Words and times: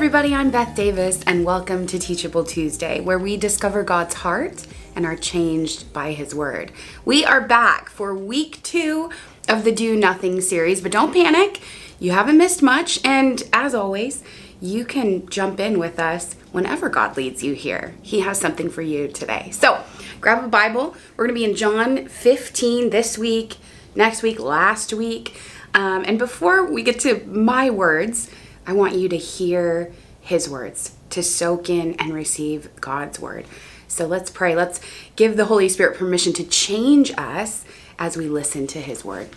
Everybody, 0.00 0.34
I'm 0.34 0.50
Beth 0.50 0.74
Davis, 0.74 1.22
and 1.26 1.44
welcome 1.44 1.86
to 1.88 1.98
Teachable 1.98 2.44
Tuesday, 2.44 3.02
where 3.02 3.18
we 3.18 3.36
discover 3.36 3.82
God's 3.82 4.14
heart 4.14 4.66
and 4.96 5.04
are 5.04 5.14
changed 5.14 5.92
by 5.92 6.12
His 6.12 6.34
Word. 6.34 6.72
We 7.04 7.22
are 7.26 7.42
back 7.42 7.90
for 7.90 8.14
week 8.14 8.62
two 8.62 9.10
of 9.46 9.62
the 9.62 9.72
Do 9.72 9.94
Nothing 9.94 10.40
series, 10.40 10.80
but 10.80 10.90
don't 10.90 11.12
panic, 11.12 11.60
you 11.98 12.12
haven't 12.12 12.38
missed 12.38 12.62
much, 12.62 12.98
and 13.04 13.42
as 13.52 13.74
always, 13.74 14.24
you 14.58 14.86
can 14.86 15.28
jump 15.28 15.60
in 15.60 15.78
with 15.78 15.98
us 15.98 16.32
whenever 16.50 16.88
God 16.88 17.18
leads 17.18 17.44
you 17.44 17.52
here. 17.52 17.94
He 18.00 18.20
has 18.20 18.40
something 18.40 18.70
for 18.70 18.80
you 18.80 19.06
today. 19.06 19.50
So 19.50 19.84
grab 20.18 20.42
a 20.42 20.48
Bible. 20.48 20.96
We're 21.18 21.26
going 21.26 21.36
to 21.36 21.44
be 21.44 21.44
in 21.44 21.54
John 21.54 22.08
15 22.08 22.88
this 22.88 23.18
week, 23.18 23.58
next 23.94 24.22
week, 24.22 24.40
last 24.40 24.94
week. 24.94 25.36
Um, 25.74 26.04
and 26.06 26.18
before 26.18 26.64
we 26.64 26.82
get 26.82 27.00
to 27.00 27.22
my 27.26 27.68
words, 27.68 28.30
I 28.70 28.72
want 28.72 28.94
you 28.94 29.08
to 29.08 29.16
hear 29.16 29.90
his 30.20 30.48
words, 30.48 30.94
to 31.10 31.24
soak 31.24 31.68
in 31.68 31.94
and 31.94 32.14
receive 32.14 32.70
God's 32.80 33.18
word. 33.18 33.46
So 33.88 34.06
let's 34.06 34.30
pray. 34.30 34.54
Let's 34.54 34.80
give 35.16 35.36
the 35.36 35.46
Holy 35.46 35.68
Spirit 35.68 35.98
permission 35.98 36.32
to 36.34 36.44
change 36.44 37.10
us 37.18 37.64
as 37.98 38.16
we 38.16 38.28
listen 38.28 38.68
to 38.68 38.80
his 38.80 39.04
word. 39.04 39.30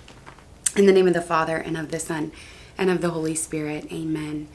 In 0.75 0.85
the 0.85 0.91
name 0.91 1.07
of 1.07 1.15
the 1.15 1.21
Father, 1.21 1.57
and 1.57 1.75
of 1.77 1.89
the 1.89 1.99
Son, 1.99 2.31
and 2.77 2.91
of 2.91 3.01
the 3.01 3.09
Holy 3.09 3.33
Spirit, 3.33 3.91
amen. 3.91 4.49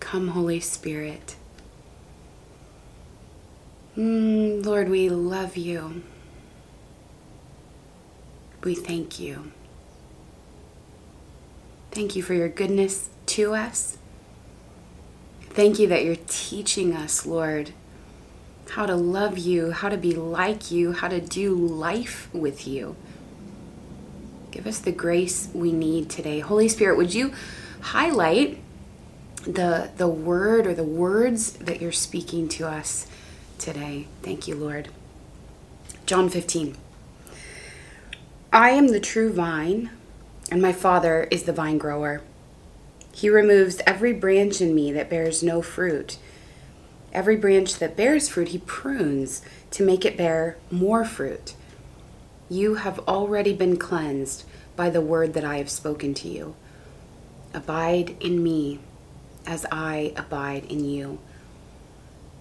Come, 0.00 0.26
Holy 0.26 0.58
Spirit. 0.58 1.36
Mm, 3.96 4.66
Lord, 4.66 4.88
we 4.88 5.08
love 5.08 5.56
you. 5.56 6.02
We 8.64 8.74
thank 8.74 9.20
you. 9.20 9.52
Thank 11.92 12.16
you 12.16 12.24
for 12.24 12.34
your 12.34 12.48
goodness 12.48 13.08
to 13.26 13.54
us. 13.54 13.98
Thank 15.56 15.78
you 15.78 15.88
that 15.88 16.04
you're 16.04 16.18
teaching 16.28 16.94
us, 16.94 17.26
Lord, 17.26 17.72
how 18.70 18.86
to 18.86 18.94
love 18.94 19.38
you, 19.38 19.72
how 19.72 19.88
to 19.88 19.96
be 19.96 20.12
like 20.12 20.70
you, 20.70 20.92
how 20.92 21.08
to 21.08 21.20
do 21.20 21.54
life 21.54 22.28
with 22.32 22.68
you. 22.68 22.94
Give 24.50 24.66
us 24.66 24.78
the 24.78 24.92
grace 24.92 25.48
we 25.54 25.72
need 25.72 26.10
today. 26.10 26.40
Holy 26.40 26.68
Spirit, 26.68 26.96
would 26.98 27.14
you 27.14 27.32
highlight 27.80 28.58
the 29.46 29.90
the 29.96 30.08
word 30.08 30.66
or 30.66 30.74
the 30.74 30.84
words 30.84 31.52
that 31.52 31.80
you're 31.80 31.92
speaking 31.92 32.48
to 32.48 32.66
us 32.66 33.06
today. 33.58 34.08
Thank 34.22 34.48
you, 34.48 34.56
Lord. 34.56 34.88
John 36.04 36.28
15. 36.28 36.76
I 38.52 38.70
am 38.70 38.88
the 38.88 39.00
true 39.00 39.32
vine, 39.32 39.90
and 40.50 40.60
my 40.60 40.72
Father 40.72 41.28
is 41.30 41.44
the 41.44 41.52
vine 41.52 41.78
grower. 41.78 42.22
He 43.16 43.30
removes 43.30 43.80
every 43.86 44.12
branch 44.12 44.60
in 44.60 44.74
me 44.74 44.92
that 44.92 45.08
bears 45.08 45.42
no 45.42 45.62
fruit. 45.62 46.18
Every 47.14 47.34
branch 47.34 47.78
that 47.78 47.96
bears 47.96 48.28
fruit, 48.28 48.48
he 48.48 48.58
prunes 48.58 49.40
to 49.70 49.82
make 49.82 50.04
it 50.04 50.18
bear 50.18 50.58
more 50.70 51.02
fruit. 51.02 51.54
You 52.50 52.74
have 52.74 52.98
already 53.08 53.54
been 53.54 53.78
cleansed 53.78 54.44
by 54.76 54.90
the 54.90 55.00
word 55.00 55.32
that 55.32 55.46
I 55.46 55.56
have 55.56 55.70
spoken 55.70 56.12
to 56.12 56.28
you. 56.28 56.56
Abide 57.54 58.16
in 58.20 58.42
me 58.42 58.80
as 59.46 59.64
I 59.72 60.12
abide 60.14 60.66
in 60.66 60.84
you. 60.84 61.18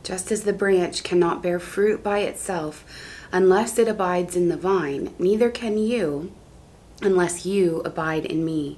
Just 0.04 0.30
as 0.30 0.44
the 0.44 0.52
branch 0.52 1.04
cannot 1.04 1.42
bear 1.42 1.58
fruit 1.58 2.04
by 2.04 2.20
itself 2.20 2.84
unless 3.32 3.80
it 3.80 3.88
abides 3.88 4.36
in 4.36 4.50
the 4.50 4.58
vine, 4.58 5.16
neither 5.20 5.50
can 5.50 5.78
you 5.78 6.34
unless 7.02 7.46
you 7.46 7.80
abide 7.86 8.26
in 8.26 8.44
me. 8.44 8.78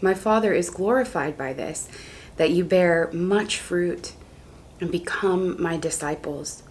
My 0.00 0.14
Father 0.14 0.52
is 0.52 0.70
glorified 0.70 1.36
by 1.36 1.52
this, 1.52 1.88
that 2.36 2.50
you 2.50 2.64
bear 2.64 3.10
much 3.12 3.58
fruit 3.58 4.12
and 4.80 4.92
become 4.92 5.60
my 5.60 5.76
disciples. 5.76 6.62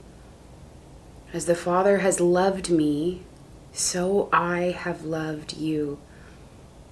As 1.33 1.45
the 1.45 1.55
Father 1.55 1.97
has 1.99 2.19
loved 2.21 2.69
me, 2.69 3.23
so 3.73 4.29
I 4.31 4.75
have 4.77 5.03
loved 5.03 5.57
you. 5.57 5.99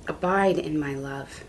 Abide 0.08 0.60
in 0.60 0.78
my 0.80 0.94
love. 0.94 1.44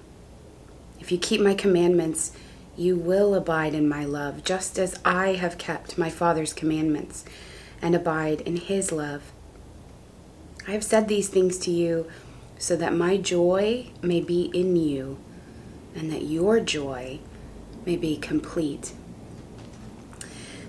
If 1.01 1.11
you 1.11 1.19
keep 1.19 1.41
my 1.41 1.55
commandments, 1.55 2.33
you 2.77 2.97
will 2.97 3.35
abide 3.35 3.75
in 3.75 3.89
my 3.89 4.05
love, 4.05 4.45
just 4.45 4.79
as 4.79 4.99
I 5.05 5.35
have 5.35 5.59
kept 5.59 5.99
my 5.99 6.11
Father's 6.11 6.53
commandments 6.53 7.25
and 7.83 7.95
abide 7.95 8.41
in 8.43 8.57
his 8.57 8.93
love. 8.93 9.33
I 10.69 10.73
have 10.73 10.85
said 10.85 11.09
these 11.09 11.29
things 11.29 11.59
to 11.59 11.71
you 11.71 12.07
so 12.59 12.77
that 12.77 12.95
my 12.95 13.17
joy 13.17 13.87
may 14.03 14.21
be 14.21 14.51
in 14.55 14.77
you 14.77 15.19
and 15.95 16.11
that 16.11 16.23
your 16.23 16.61
joy 16.61 17.19
may 17.85 17.97
be 17.97 18.17
complete. 18.17 18.93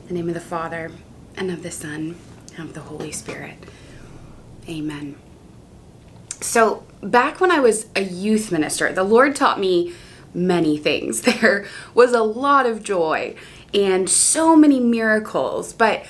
In 0.01 0.07
the 0.07 0.13
name 0.13 0.27
of 0.27 0.33
the 0.33 0.39
Father, 0.39 0.91
and 1.35 1.51
of 1.51 1.63
the 1.63 1.71
Son, 1.71 2.17
and 2.55 2.69
of 2.69 2.73
the 2.73 2.81
Holy 2.81 3.11
Spirit. 3.11 3.57
Amen. 4.67 5.15
So, 6.41 6.83
back 7.01 7.39
when 7.39 7.51
I 7.51 7.59
was 7.59 7.87
a 7.95 8.01
youth 8.01 8.51
minister, 8.51 8.91
the 8.91 9.03
Lord 9.03 9.35
taught 9.35 9.59
me 9.59 9.93
many 10.33 10.77
things. 10.77 11.21
There 11.41 11.65
was 11.93 12.13
a 12.13 12.23
lot 12.23 12.65
of 12.65 12.83
joy 12.83 13.35
and 13.73 14.09
so 14.09 14.55
many 14.55 14.79
miracles, 14.79 15.73
but 15.73 16.05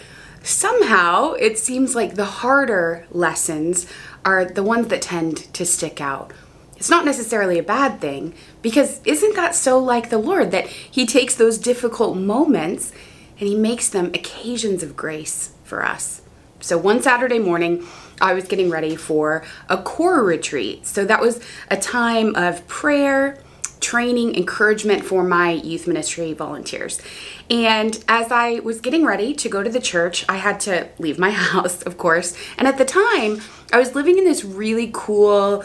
somehow 0.48 1.34
it 1.34 1.58
seems 1.58 1.96
like 1.96 2.16
the 2.16 2.26
harder 2.26 3.06
lessons 3.12 3.86
are 4.24 4.46
the 4.46 4.64
ones 4.64 4.88
that 4.88 5.02
tend 5.02 5.38
to 5.54 5.66
stick 5.66 6.02
out. 6.02 6.34
It's 6.76 6.90
not 6.90 7.06
necessarily 7.06 7.58
a 7.58 7.64
bad 7.64 8.00
thing 8.00 8.34
because 8.62 9.02
isn't 9.04 9.36
that 9.36 9.56
so 9.56 9.80
like 9.80 10.10
the 10.10 10.18
Lord 10.18 10.52
that 10.52 10.68
He 10.68 11.06
takes 11.06 11.36
those 11.36 11.58
difficult 11.58 12.18
moments 12.18 12.92
and 13.40 13.48
He 13.48 13.56
makes 13.56 13.90
them 13.90 14.08
occasions 14.08 14.84
of 14.84 14.96
grace 14.96 15.52
for 15.64 15.84
us? 15.84 16.22
So 16.60 16.78
one 16.78 17.02
Saturday 17.02 17.40
morning, 17.40 17.86
I 18.20 18.34
was 18.34 18.48
getting 18.48 18.70
ready 18.70 18.96
for 18.96 19.44
a 19.70 19.78
core 19.78 20.24
retreat. 20.24 20.86
So 20.88 21.06
that 21.06 21.22
was 21.22 21.40
a 21.70 21.78
time 21.78 22.36
of 22.36 22.68
prayer, 22.68 23.40
training, 23.80 24.36
encouragement 24.36 25.06
for 25.06 25.24
my 25.24 25.52
youth 25.52 25.88
ministry 25.88 26.34
volunteers. 26.34 27.02
And 27.50 28.04
as 28.08 28.32
I 28.32 28.60
was 28.60 28.82
getting 28.82 29.06
ready 29.06 29.34
to 29.34 29.50
go 29.50 29.64
to 29.64 29.70
the 29.70 29.80
church, 29.80 30.26
I 30.28 30.38
had 30.38 30.60
to 30.62 30.90
leave 31.00 31.20
my 31.20 31.32
house, 31.54 31.82
of 31.84 31.98
course. 31.98 32.36
And 32.58 32.68
at 32.68 32.78
the 32.78 32.86
time, 32.86 33.42
I 33.72 33.80
was 33.80 33.96
living 33.96 34.18
in 34.18 34.26
this 34.26 34.44
really 34.44 34.90
cool 34.94 35.64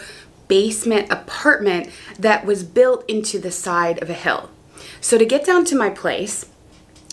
basement 0.48 1.10
apartment 1.10 1.90
that 2.18 2.44
was 2.44 2.62
built 2.62 3.08
into 3.08 3.38
the 3.38 3.50
side 3.50 4.02
of 4.02 4.10
a 4.10 4.14
hill. 4.14 4.50
So 5.00 5.18
to 5.18 5.24
get 5.24 5.46
down 5.46 5.64
to 5.66 5.76
my 5.76 5.90
place, 5.90 6.46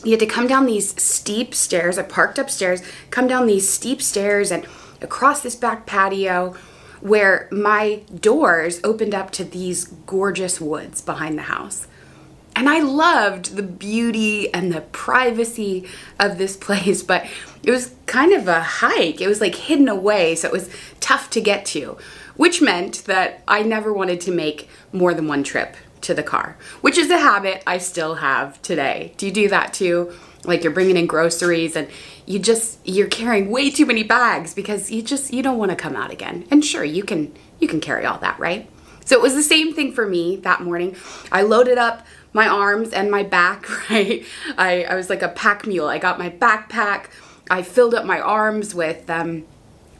you 0.03 0.11
had 0.11 0.19
to 0.19 0.25
come 0.25 0.47
down 0.47 0.65
these 0.65 1.01
steep 1.01 1.53
stairs. 1.53 1.97
I 1.97 2.03
parked 2.03 2.39
upstairs, 2.39 2.81
come 3.11 3.27
down 3.27 3.47
these 3.47 3.67
steep 3.67 4.01
stairs 4.01 4.51
and 4.51 4.65
across 5.01 5.41
this 5.41 5.55
back 5.55 5.85
patio 5.85 6.55
where 7.01 7.47
my 7.51 8.01
doors 8.19 8.79
opened 8.83 9.15
up 9.15 9.31
to 9.31 9.43
these 9.43 9.85
gorgeous 10.05 10.59
woods 10.59 11.01
behind 11.01 11.37
the 11.37 11.43
house. 11.43 11.87
And 12.55 12.67
I 12.67 12.81
loved 12.81 13.55
the 13.55 13.63
beauty 13.63 14.53
and 14.53 14.71
the 14.71 14.81
privacy 14.81 15.87
of 16.19 16.37
this 16.37 16.57
place, 16.65 17.03
but 17.03 17.25
it 17.63 17.71
was 17.71 17.95
kind 18.05 18.33
of 18.33 18.47
a 18.47 18.61
hike. 18.61 19.21
It 19.21 19.27
was 19.27 19.41
like 19.41 19.55
hidden 19.55 19.87
away, 19.87 20.35
so 20.35 20.47
it 20.47 20.51
was 20.51 20.69
tough 20.99 21.29
to 21.31 21.41
get 21.41 21.65
to, 21.67 21.97
which 22.35 22.61
meant 22.61 23.05
that 23.05 23.43
I 23.47 23.63
never 23.63 23.93
wanted 23.93 24.21
to 24.21 24.31
make 24.31 24.69
more 24.91 25.13
than 25.13 25.27
one 25.27 25.43
trip 25.43 25.75
to 26.01 26.13
the 26.13 26.23
car, 26.23 26.57
which 26.81 26.97
is 26.97 27.09
a 27.09 27.19
habit 27.19 27.63
I 27.67 27.77
still 27.77 28.15
have 28.15 28.61
today. 28.61 29.13
Do 29.17 29.25
you 29.25 29.31
do 29.31 29.49
that 29.49 29.73
too? 29.73 30.13
Like 30.43 30.63
you're 30.63 30.73
bringing 30.73 30.97
in 30.97 31.05
groceries 31.05 31.75
and 31.75 31.89
you 32.25 32.39
just 32.39 32.79
you're 32.87 33.07
carrying 33.07 33.49
way 33.49 33.69
too 33.69 33.85
many 33.85 34.03
bags 34.03 34.53
because 34.53 34.91
you 34.91 35.01
just 35.01 35.33
you 35.33 35.43
don't 35.43 35.57
want 35.57 35.71
to 35.71 35.75
come 35.75 35.95
out 35.95 36.11
again. 36.11 36.47
And 36.49 36.63
sure, 36.63 36.83
you 36.83 37.03
can 37.03 37.33
you 37.59 37.67
can 37.67 37.81
carry 37.81 38.05
all 38.05 38.17
that, 38.19 38.39
right? 38.39 38.69
So 39.05 39.15
it 39.15 39.21
was 39.21 39.33
the 39.33 39.43
same 39.43 39.73
thing 39.73 39.91
for 39.91 40.07
me 40.07 40.35
that 40.37 40.61
morning. 40.61 40.95
I 41.31 41.41
loaded 41.41 41.79
up 41.79 42.05
my 42.31 42.47
arms 42.47 42.91
and 42.91 43.09
my 43.09 43.23
back, 43.23 43.67
right? 43.89 44.23
I, 44.57 44.83
I 44.83 44.95
was 44.95 45.09
like 45.09 45.23
a 45.23 45.29
pack 45.29 45.65
mule. 45.65 45.87
I 45.87 45.97
got 45.97 46.19
my 46.19 46.29
backpack. 46.29 47.05
I 47.49 47.63
filled 47.63 47.95
up 47.95 48.05
my 48.05 48.19
arms 48.19 48.75
with 48.75 49.09
um, 49.09 49.45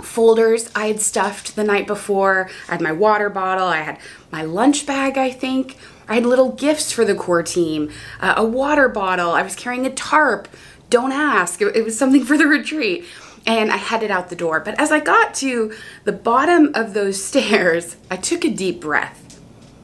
folders 0.02 0.70
I 0.76 0.88
had 0.88 1.02
stuffed 1.02 1.56
the 1.56 1.64
night 1.64 1.88
before. 1.88 2.50
I 2.68 2.74
had 2.74 2.82
my 2.82 2.92
water 2.92 3.30
bottle. 3.30 3.68
I 3.68 3.78
had 3.78 4.00
my 4.32 4.44
lunch 4.44 4.86
bag, 4.86 5.18
I 5.18 5.32
think. 5.32 5.78
I 6.08 6.16
had 6.16 6.26
little 6.26 6.52
gifts 6.54 6.92
for 6.92 7.06
the 7.06 7.16
core 7.16 7.44
team, 7.44 7.92
uh, 8.20 8.34
a 8.38 8.46
water 8.46 8.90
bottle. 8.90 9.32
I 9.32 9.44
was 9.44 9.56
carrying 9.56 9.86
a 9.86 9.92
tarp. 9.92 10.48
Don't 10.90 11.12
ask. 11.12 11.62
It, 11.62 11.76
it 11.76 11.84
was 11.84 11.98
something 11.98 12.24
for 12.26 12.38
the 12.38 12.48
retreat. 12.48 13.06
And 13.46 13.72
I 13.72 13.78
headed 13.78 14.12
out 14.12 14.30
the 14.30 14.36
door. 14.36 14.60
But 14.60 14.80
as 14.80 14.92
I 14.92 15.00
got 15.00 15.34
to 15.36 15.74
the 16.04 16.12
bottom 16.12 16.72
of 16.74 16.94
those 16.94 17.24
stairs, 17.26 17.96
I 18.10 18.18
took 18.18 18.44
a 18.44 18.50
deep 18.50 18.82
breath. 18.82 19.40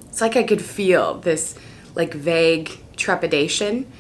It's 0.10 0.22
like 0.22 0.36
I 0.36 0.44
could 0.44 0.62
feel 0.62 1.16
this 1.16 1.56
like 1.94 2.14
vague 2.14 2.80
trepidation. 2.96 3.92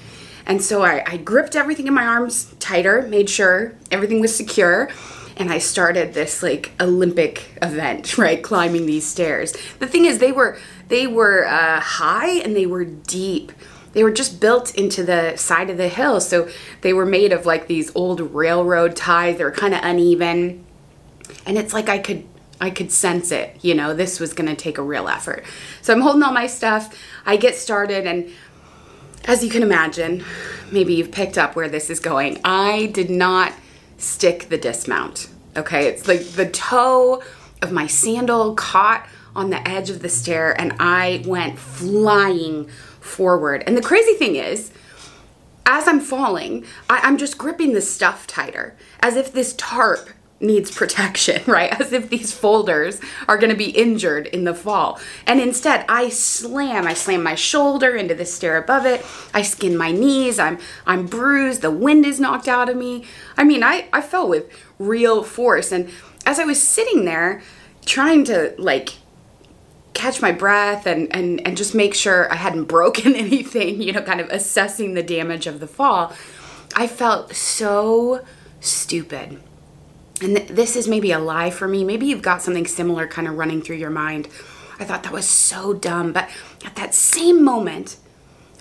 And 0.45 0.61
so 0.61 0.83
I, 0.83 1.03
I 1.05 1.17
gripped 1.17 1.55
everything 1.55 1.87
in 1.87 1.93
my 1.93 2.05
arms 2.05 2.53
tighter, 2.59 3.01
made 3.03 3.29
sure 3.29 3.73
everything 3.91 4.19
was 4.19 4.35
secure 4.35 4.89
and 5.37 5.51
I 5.51 5.57
started 5.57 6.13
this 6.13 6.41
like 6.41 6.71
Olympic 6.79 7.49
event, 7.61 8.17
right? 8.17 8.41
Climbing 8.41 8.85
these 8.85 9.05
stairs. 9.05 9.53
The 9.79 9.87
thing 9.87 10.05
is, 10.05 10.19
they 10.19 10.31
were 10.31 10.57
they 10.87 11.07
were 11.07 11.45
uh, 11.45 11.79
high 11.79 12.39
and 12.39 12.55
they 12.55 12.65
were 12.65 12.85
deep. 12.85 13.51
They 13.93 14.03
were 14.03 14.11
just 14.11 14.41
built 14.41 14.75
into 14.75 15.03
the 15.03 15.37
side 15.37 15.69
of 15.69 15.77
the 15.77 15.87
hill, 15.87 16.19
so 16.19 16.49
they 16.81 16.91
were 16.93 17.05
made 17.05 17.31
of 17.31 17.45
like 17.45 17.67
these 17.67 17.95
old 17.95 18.19
railroad 18.19 18.95
ties. 18.95 19.37
They 19.37 19.43
were 19.43 19.51
kind 19.51 19.73
of 19.73 19.81
uneven, 19.83 20.65
and 21.45 21.57
it's 21.57 21.73
like 21.73 21.87
I 21.87 21.99
could 21.99 22.25
I 22.59 22.69
could 22.69 22.91
sense 22.91 23.31
it. 23.31 23.57
You 23.63 23.73
know, 23.73 23.93
this 23.93 24.19
was 24.19 24.33
to 24.33 24.55
take 24.55 24.77
a 24.77 24.81
real 24.81 25.07
effort. 25.07 25.45
So 25.81 25.93
I'm 25.93 26.01
holding 26.01 26.23
all 26.23 26.33
my 26.33 26.47
stuff. 26.47 26.93
I 27.25 27.37
get 27.37 27.55
started, 27.55 28.05
and 28.05 28.29
as 29.25 29.43
you 29.43 29.49
can 29.49 29.63
imagine, 29.63 30.23
maybe 30.71 30.95
you've 30.95 31.11
picked 31.11 31.37
up 31.37 31.55
where 31.55 31.69
this 31.69 31.89
is 31.89 31.99
going. 31.99 32.39
I 32.43 32.87
did 32.87 33.09
not 33.09 33.53
stick 33.97 34.49
the 34.49 34.57
dismount. 34.57 35.29
Okay, 35.57 35.87
it's 35.87 36.07
like 36.07 36.21
the 36.21 36.49
toe 36.49 37.23
of 37.61 37.71
my 37.71 37.87
sandal 37.87 38.55
caught 38.55 39.07
on 39.35 39.49
the 39.49 39.67
edge 39.67 39.89
of 39.89 40.01
the 40.01 40.09
stair 40.09 40.59
and 40.59 40.73
I 40.79 41.23
went 41.25 41.59
flying 41.59 42.67
forward. 42.99 43.63
And 43.65 43.77
the 43.77 43.81
crazy 43.81 44.13
thing 44.13 44.35
is, 44.35 44.71
as 45.65 45.87
I'm 45.87 45.99
falling, 45.99 46.65
I, 46.89 47.07
am 47.07 47.17
just 47.17 47.37
gripping 47.37 47.73
the 47.73 47.81
stuff 47.81 48.27
tighter, 48.27 48.75
as 48.99 49.15
if 49.15 49.33
this 49.33 49.53
tarp 49.57 50.09
needs 50.39 50.71
protection, 50.71 51.41
right? 51.47 51.79
As 51.79 51.93
if 51.93 52.09
these 52.09 52.33
folders 52.33 52.99
are 53.27 53.37
going 53.37 53.51
to 53.51 53.57
be 53.57 53.69
injured 53.69 54.27
in 54.27 54.43
the 54.43 54.53
fall. 54.53 54.99
And 55.25 55.39
instead, 55.39 55.85
I 55.87 56.09
slam, 56.09 56.87
I 56.87 56.93
slam 56.93 57.23
my 57.23 57.35
shoulder 57.35 57.95
into 57.95 58.15
the 58.15 58.25
stair 58.25 58.57
above 58.57 58.85
it. 58.85 59.05
I 59.33 59.41
skin 59.41 59.77
my 59.77 59.91
knees. 59.91 60.39
I'm 60.39 60.59
I'm 60.85 61.05
bruised. 61.05 61.61
The 61.61 61.71
wind 61.71 62.05
is 62.05 62.19
knocked 62.19 62.47
out 62.47 62.69
of 62.69 62.77
me. 62.77 63.05
I 63.37 63.43
mean, 63.43 63.63
I 63.63 63.87
I 63.91 64.01
fell 64.01 64.27
with 64.27 64.49
real 64.77 65.23
force 65.23 65.71
and 65.71 65.89
as 66.25 66.39
I 66.39 66.43
was 66.43 66.61
sitting 66.61 67.05
there 67.05 67.41
trying 67.85 68.23
to 68.25 68.55
like 68.57 68.95
catch 69.93 70.21
my 70.21 70.31
breath 70.31 70.85
and 70.85 71.13
and 71.15 71.45
and 71.45 71.55
just 71.55 71.73
make 71.73 71.93
sure 71.93 72.31
I 72.31 72.35
hadn't 72.35 72.65
broken 72.75 73.15
anything, 73.15 73.81
you 73.81 73.93
know, 73.93 74.01
kind 74.01 74.19
of 74.19 74.29
assessing 74.29 74.93
the 74.93 75.03
damage 75.03 75.47
of 75.47 75.59
the 75.59 75.67
fall, 75.67 76.13
I 76.75 76.87
felt 76.87 77.33
so 77.35 78.25
stupid 78.59 79.39
and 80.21 80.37
th- 80.37 80.49
this 80.49 80.75
is 80.75 80.87
maybe 80.87 81.11
a 81.11 81.19
lie 81.19 81.49
for 81.49 81.67
me. 81.67 81.83
Maybe 81.83 82.05
you've 82.05 82.21
got 82.21 82.41
something 82.41 82.67
similar 82.67 83.07
kind 83.07 83.27
of 83.27 83.37
running 83.37 83.61
through 83.61 83.77
your 83.77 83.89
mind. 83.89 84.27
I 84.79 84.85
thought 84.85 85.03
that 85.03 85.11
was 85.11 85.25
so 85.27 85.73
dumb. 85.73 86.13
But 86.13 86.29
at 86.65 86.75
that 86.75 86.93
same 86.93 87.43
moment, 87.43 87.97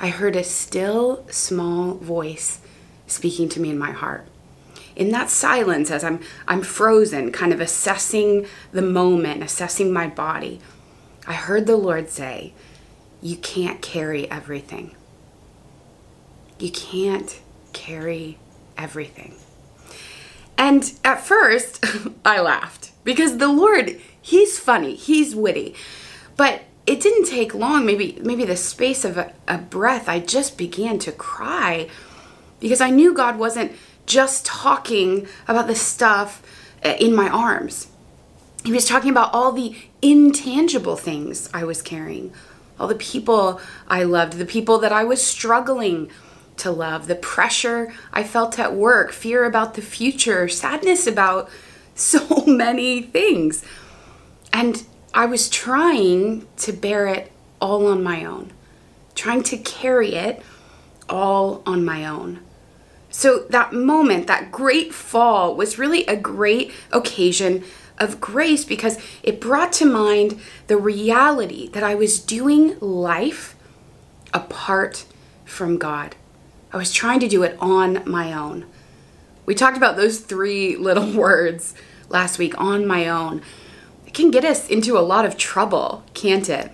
I 0.00 0.08
heard 0.08 0.36
a 0.36 0.44
still 0.44 1.24
small 1.30 1.94
voice 1.94 2.60
speaking 3.06 3.48
to 3.50 3.60
me 3.60 3.70
in 3.70 3.78
my 3.78 3.92
heart. 3.92 4.26
In 4.96 5.10
that 5.10 5.30
silence, 5.30 5.90
as 5.90 6.04
I'm, 6.04 6.20
I'm 6.46 6.62
frozen, 6.62 7.32
kind 7.32 7.52
of 7.52 7.60
assessing 7.60 8.46
the 8.72 8.82
moment, 8.82 9.42
assessing 9.42 9.92
my 9.92 10.06
body, 10.06 10.60
I 11.26 11.34
heard 11.34 11.66
the 11.66 11.76
Lord 11.76 12.10
say, 12.10 12.52
You 13.20 13.36
can't 13.36 13.82
carry 13.82 14.30
everything. 14.30 14.94
You 16.58 16.70
can't 16.70 17.40
carry 17.72 18.38
everything. 18.76 19.34
And 20.56 20.92
at 21.04 21.20
first, 21.20 21.84
I 22.24 22.40
laughed 22.40 22.92
because 23.04 23.38
the 23.38 23.48
Lord, 23.48 24.00
he's 24.20 24.58
funny, 24.58 24.94
he's 24.94 25.34
witty. 25.34 25.74
But 26.36 26.62
it 26.86 27.00
didn't 27.00 27.26
take 27.26 27.54
long, 27.54 27.86
maybe 27.86 28.18
maybe 28.22 28.44
the 28.44 28.56
space 28.56 29.04
of 29.04 29.16
a, 29.16 29.32
a 29.48 29.58
breath, 29.58 30.08
I 30.08 30.20
just 30.20 30.58
began 30.58 30.98
to 31.00 31.12
cry 31.12 31.88
because 32.60 32.80
I 32.80 32.90
knew 32.90 33.14
God 33.14 33.38
wasn't 33.38 33.72
just 34.06 34.44
talking 34.44 35.26
about 35.48 35.66
the 35.66 35.74
stuff 35.74 36.42
uh, 36.84 36.94
in 37.00 37.14
my 37.14 37.28
arms. 37.28 37.88
He 38.64 38.72
was 38.72 38.86
talking 38.86 39.10
about 39.10 39.32
all 39.32 39.52
the 39.52 39.76
intangible 40.02 40.96
things 40.96 41.48
I 41.52 41.64
was 41.64 41.82
carrying, 41.82 42.32
all 42.78 42.88
the 42.88 42.94
people 42.94 43.60
I 43.88 44.02
loved, 44.04 44.34
the 44.34 44.46
people 44.46 44.78
that 44.78 44.92
I 44.92 45.04
was 45.04 45.24
struggling 45.24 46.10
to 46.58 46.70
love, 46.70 47.06
the 47.06 47.14
pressure 47.14 47.92
I 48.12 48.24
felt 48.24 48.58
at 48.58 48.74
work, 48.74 49.12
fear 49.12 49.44
about 49.44 49.74
the 49.74 49.82
future, 49.82 50.48
sadness 50.48 51.06
about 51.06 51.48
so 51.94 52.44
many 52.46 53.02
things. 53.02 53.64
And 54.52 54.84
I 55.12 55.26
was 55.26 55.48
trying 55.48 56.46
to 56.58 56.72
bear 56.72 57.06
it 57.06 57.30
all 57.60 57.86
on 57.86 58.02
my 58.02 58.24
own, 58.24 58.52
trying 59.14 59.42
to 59.44 59.56
carry 59.56 60.14
it 60.14 60.42
all 61.08 61.62
on 61.66 61.84
my 61.84 62.04
own. 62.04 62.40
So 63.10 63.46
that 63.50 63.72
moment, 63.72 64.26
that 64.26 64.50
great 64.50 64.92
fall, 64.92 65.54
was 65.54 65.78
really 65.78 66.04
a 66.06 66.16
great 66.16 66.72
occasion 66.92 67.62
of 67.98 68.20
grace 68.20 68.64
because 68.64 68.98
it 69.22 69.40
brought 69.40 69.72
to 69.74 69.86
mind 69.86 70.40
the 70.66 70.76
reality 70.76 71.68
that 71.68 71.84
I 71.84 71.94
was 71.94 72.18
doing 72.18 72.76
life 72.80 73.54
apart 74.32 75.04
from 75.44 75.78
God. 75.78 76.16
I 76.74 76.76
was 76.76 76.90
trying 76.90 77.20
to 77.20 77.28
do 77.28 77.44
it 77.44 77.56
on 77.60 78.02
my 78.04 78.32
own. 78.32 78.66
We 79.46 79.54
talked 79.54 79.76
about 79.76 79.94
those 79.94 80.18
three 80.18 80.74
little 80.88 81.08
words 81.12 81.72
last 82.08 82.36
week 82.36 82.60
on 82.60 82.84
my 82.84 83.08
own. 83.08 83.42
It 84.08 84.12
can 84.12 84.32
get 84.32 84.44
us 84.44 84.68
into 84.68 84.98
a 84.98 85.00
lot 85.00 85.24
of 85.24 85.36
trouble, 85.36 86.02
can't 86.14 86.48
it? 86.48 86.72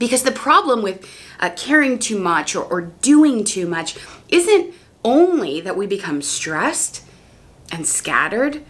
Because 0.00 0.24
the 0.24 0.32
problem 0.32 0.82
with 0.82 1.08
uh, 1.38 1.50
caring 1.56 2.00
too 2.00 2.18
much 2.18 2.56
or, 2.56 2.64
or 2.64 2.80
doing 2.80 3.44
too 3.44 3.68
much 3.68 3.96
isn't 4.28 4.74
only 5.04 5.60
that 5.60 5.76
we 5.76 5.86
become 5.86 6.22
stressed 6.22 7.04
and 7.70 7.86
scattered. 7.86 8.64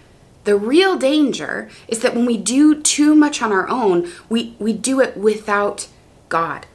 The 0.45 0.57
real 0.57 0.99
danger 0.99 1.71
is 1.89 2.01
that 2.01 2.15
when 2.15 2.27
we 2.27 2.37
do 2.37 2.83
too 2.83 3.15
much 3.15 3.41
on 3.41 3.51
our 3.51 3.67
own, 3.71 4.11
we, 4.29 4.57
we 4.59 4.75
do 4.75 5.01
it 5.01 5.17
without 5.17 5.89
God 6.29 6.67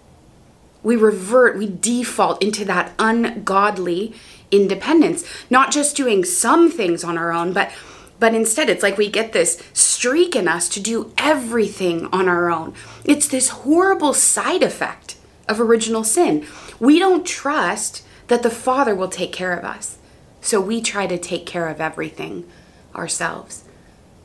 we 0.85 0.95
revert, 0.95 1.57
we 1.57 1.67
default 1.67 2.41
into 2.43 2.63
that 2.65 2.93
ungodly 2.99 4.13
independence, 4.51 5.25
not 5.49 5.71
just 5.71 5.97
doing 5.97 6.23
some 6.23 6.69
things 6.69 7.03
on 7.03 7.17
our 7.17 7.33
own, 7.33 7.51
but 7.51 7.71
but 8.17 8.33
instead 8.33 8.69
it's 8.69 8.81
like 8.81 8.97
we 8.97 9.09
get 9.09 9.33
this 9.33 9.61
streak 9.73 10.37
in 10.37 10.47
us 10.47 10.69
to 10.69 10.79
do 10.79 11.11
everything 11.17 12.05
on 12.13 12.29
our 12.29 12.49
own. 12.49 12.73
It's 13.03 13.27
this 13.27 13.49
horrible 13.49 14.13
side 14.13 14.63
effect 14.63 15.17
of 15.49 15.59
original 15.59 16.05
sin. 16.05 16.45
We 16.79 16.97
don't 16.97 17.25
trust 17.25 18.05
that 18.27 18.41
the 18.41 18.49
Father 18.49 18.95
will 18.95 19.09
take 19.09 19.33
care 19.33 19.51
of 19.51 19.65
us. 19.65 19.97
So 20.39 20.61
we 20.61 20.79
try 20.79 21.07
to 21.07 21.17
take 21.17 21.45
care 21.45 21.67
of 21.67 21.81
everything 21.81 22.49
ourselves. 22.95 23.65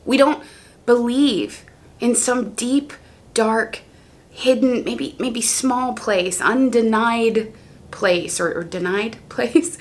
We 0.05 0.15
don't 0.15 0.41
believe 0.85 1.65
in 1.99 2.15
some 2.15 2.53
deep, 2.53 2.93
dark 3.33 3.81
hidden, 4.31 4.83
maybe 4.83 5.15
maybe 5.19 5.41
small 5.41 5.93
place, 5.93 6.41
undenied 6.41 7.53
place 7.91 8.39
or, 8.39 8.51
or 8.57 8.63
denied 8.63 9.17
place, 9.29 9.77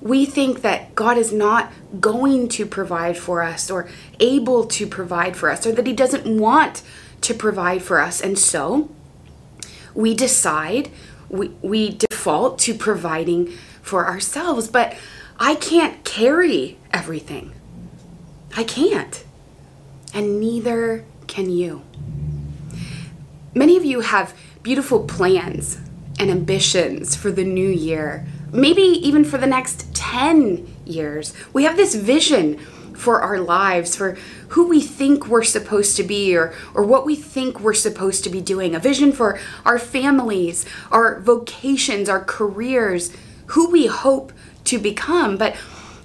we 0.00 0.26
think 0.26 0.62
that 0.62 0.94
God 0.94 1.16
is 1.16 1.32
not 1.32 1.72
going 2.00 2.48
to 2.48 2.66
provide 2.66 3.16
for 3.16 3.42
us 3.42 3.70
or 3.70 3.88
able 4.20 4.66
to 4.66 4.86
provide 4.86 5.36
for 5.36 5.50
us 5.50 5.66
or 5.66 5.72
that 5.72 5.86
He 5.86 5.92
doesn't 5.92 6.26
want 6.26 6.82
to 7.22 7.34
provide 7.34 7.82
for 7.82 8.00
us. 8.00 8.20
And 8.20 8.38
so 8.38 8.90
we 9.94 10.14
decide, 10.14 10.90
we, 11.28 11.48
we 11.62 11.90
default 11.90 12.58
to 12.60 12.74
providing 12.74 13.52
for 13.80 14.06
ourselves. 14.06 14.68
But 14.68 14.96
I 15.38 15.54
can't 15.54 16.04
carry 16.04 16.78
everything. 16.92 17.52
I 18.56 18.64
can't. 18.64 19.24
And 20.12 20.38
neither 20.38 21.04
can 21.26 21.50
you. 21.50 21.82
Many 23.56 23.76
of 23.76 23.84
you 23.84 24.00
have 24.00 24.36
beautiful 24.64 25.04
plans 25.04 25.78
and 26.18 26.28
ambitions 26.28 27.14
for 27.14 27.30
the 27.30 27.44
new 27.44 27.68
year, 27.68 28.26
maybe 28.50 28.82
even 28.82 29.24
for 29.24 29.38
the 29.38 29.46
next 29.46 29.94
10 29.94 30.66
years. 30.84 31.32
We 31.52 31.62
have 31.62 31.76
this 31.76 31.94
vision 31.94 32.58
for 32.96 33.20
our 33.20 33.38
lives, 33.38 33.94
for 33.94 34.16
who 34.48 34.66
we 34.66 34.80
think 34.80 35.28
we're 35.28 35.44
supposed 35.44 35.96
to 35.98 36.02
be 36.02 36.36
or, 36.36 36.52
or 36.74 36.82
what 36.82 37.06
we 37.06 37.14
think 37.14 37.60
we're 37.60 37.74
supposed 37.74 38.24
to 38.24 38.30
be 38.30 38.40
doing, 38.40 38.74
a 38.74 38.80
vision 38.80 39.12
for 39.12 39.38
our 39.64 39.78
families, 39.78 40.66
our 40.90 41.20
vocations, 41.20 42.08
our 42.08 42.24
careers, 42.24 43.12
who 43.46 43.70
we 43.70 43.86
hope 43.86 44.32
to 44.64 44.80
become. 44.80 45.36
But 45.36 45.54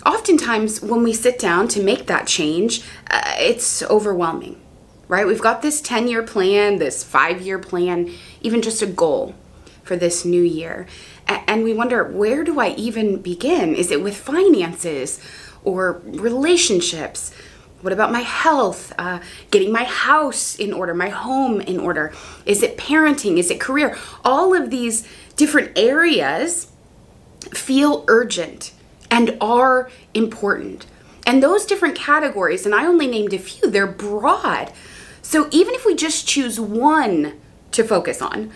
oftentimes, 0.06 0.84
when 0.84 1.01
we 1.01 1.13
sit 1.13 1.39
down 1.39 1.68
to 1.70 1.82
make 1.82 2.06
that 2.06 2.27
change, 2.27 2.84
uh, 3.10 3.22
it's 3.39 3.82
overwhelming 3.84 4.62
right? 5.10 5.28
We've 5.28 5.42
got 5.42 5.62
this 5.62 5.82
10 5.82 6.08
year 6.08 6.24
plan, 6.24 6.78
this 6.78 7.04
five 7.04 7.42
year 7.42 7.60
plan, 7.60 8.13
even 8.39 8.62
just 8.62 8.82
a 8.82 8.86
goal 8.86 9.36
for 9.84 9.98
this 9.98 10.24
new 10.24 10.44
year. 10.44 10.88
And 11.28 11.63
we 11.63 11.74
wonder, 11.74 12.04
where 12.04 12.44
do 12.44 12.60
I 12.60 12.70
even 12.70 13.22
begin? 13.22 13.75
Is 13.75 13.92
it 13.92 14.01
with 14.01 14.16
finances 14.16 15.20
or 15.63 16.01
relationships? 16.06 17.34
What 17.82 17.94
about 17.94 18.12
my 18.12 18.22
health? 18.22 18.94
Uh, 18.98 19.20
getting 19.51 19.72
my 19.72 19.84
house 19.84 20.56
in 20.56 20.74
order, 20.74 20.94
my 20.94 21.10
home 21.10 21.60
in 21.62 21.80
order? 21.80 22.13
Is 22.46 22.62
it 22.63 22.78
parenting? 22.78 23.38
Is 23.38 23.51
it 23.51 23.60
career? 23.60 23.98
All 24.24 24.54
of 24.54 24.70
these 24.70 25.08
different 25.36 25.78
areas 25.78 26.72
feel 27.54 28.06
urgent 28.08 28.74
and 29.10 29.38
are 29.42 29.89
important. 30.13 30.86
And 31.25 31.42
those 31.42 31.66
different 31.66 31.96
categories, 31.96 32.66
and 32.66 32.75
I 32.75 32.86
only 32.86 33.08
named 33.08 33.34
a 33.34 33.39
few, 33.39 33.70
they're 33.70 33.88
broad. 33.88 34.72
So 35.29 35.48
even 35.51 35.75
if 35.75 35.86
we 35.86 35.93
just 35.93 36.27
choose 36.27 36.59
one 36.59 37.39
to 37.74 37.83
focus 37.83 38.19
on, 38.19 38.51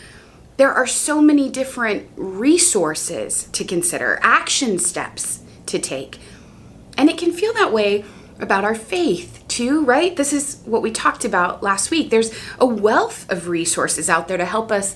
there 0.57 0.73
are 0.73 0.87
so 0.87 1.21
many 1.21 1.47
different 1.47 2.09
resources 2.15 3.43
to 3.51 3.63
consider, 3.63 4.19
action 4.23 4.79
steps 4.79 5.41
to 5.67 5.77
take. 5.77 6.17
And 6.97 7.11
it 7.11 7.19
can 7.19 7.31
feel 7.31 7.53
that 7.53 7.71
way 7.71 8.05
about 8.39 8.63
our 8.63 8.73
faith 8.73 9.43
too, 9.47 9.85
right? 9.85 10.15
This 10.15 10.33
is 10.33 10.63
what 10.65 10.81
we 10.81 10.89
talked 10.89 11.25
about 11.25 11.61
last 11.61 11.91
week. 11.91 12.09
There's 12.09 12.33
a 12.59 12.65
wealth 12.65 13.31
of 13.31 13.49
resources 13.49 14.09
out 14.09 14.27
there 14.27 14.37
to 14.37 14.45
help 14.45 14.71
us 14.71 14.95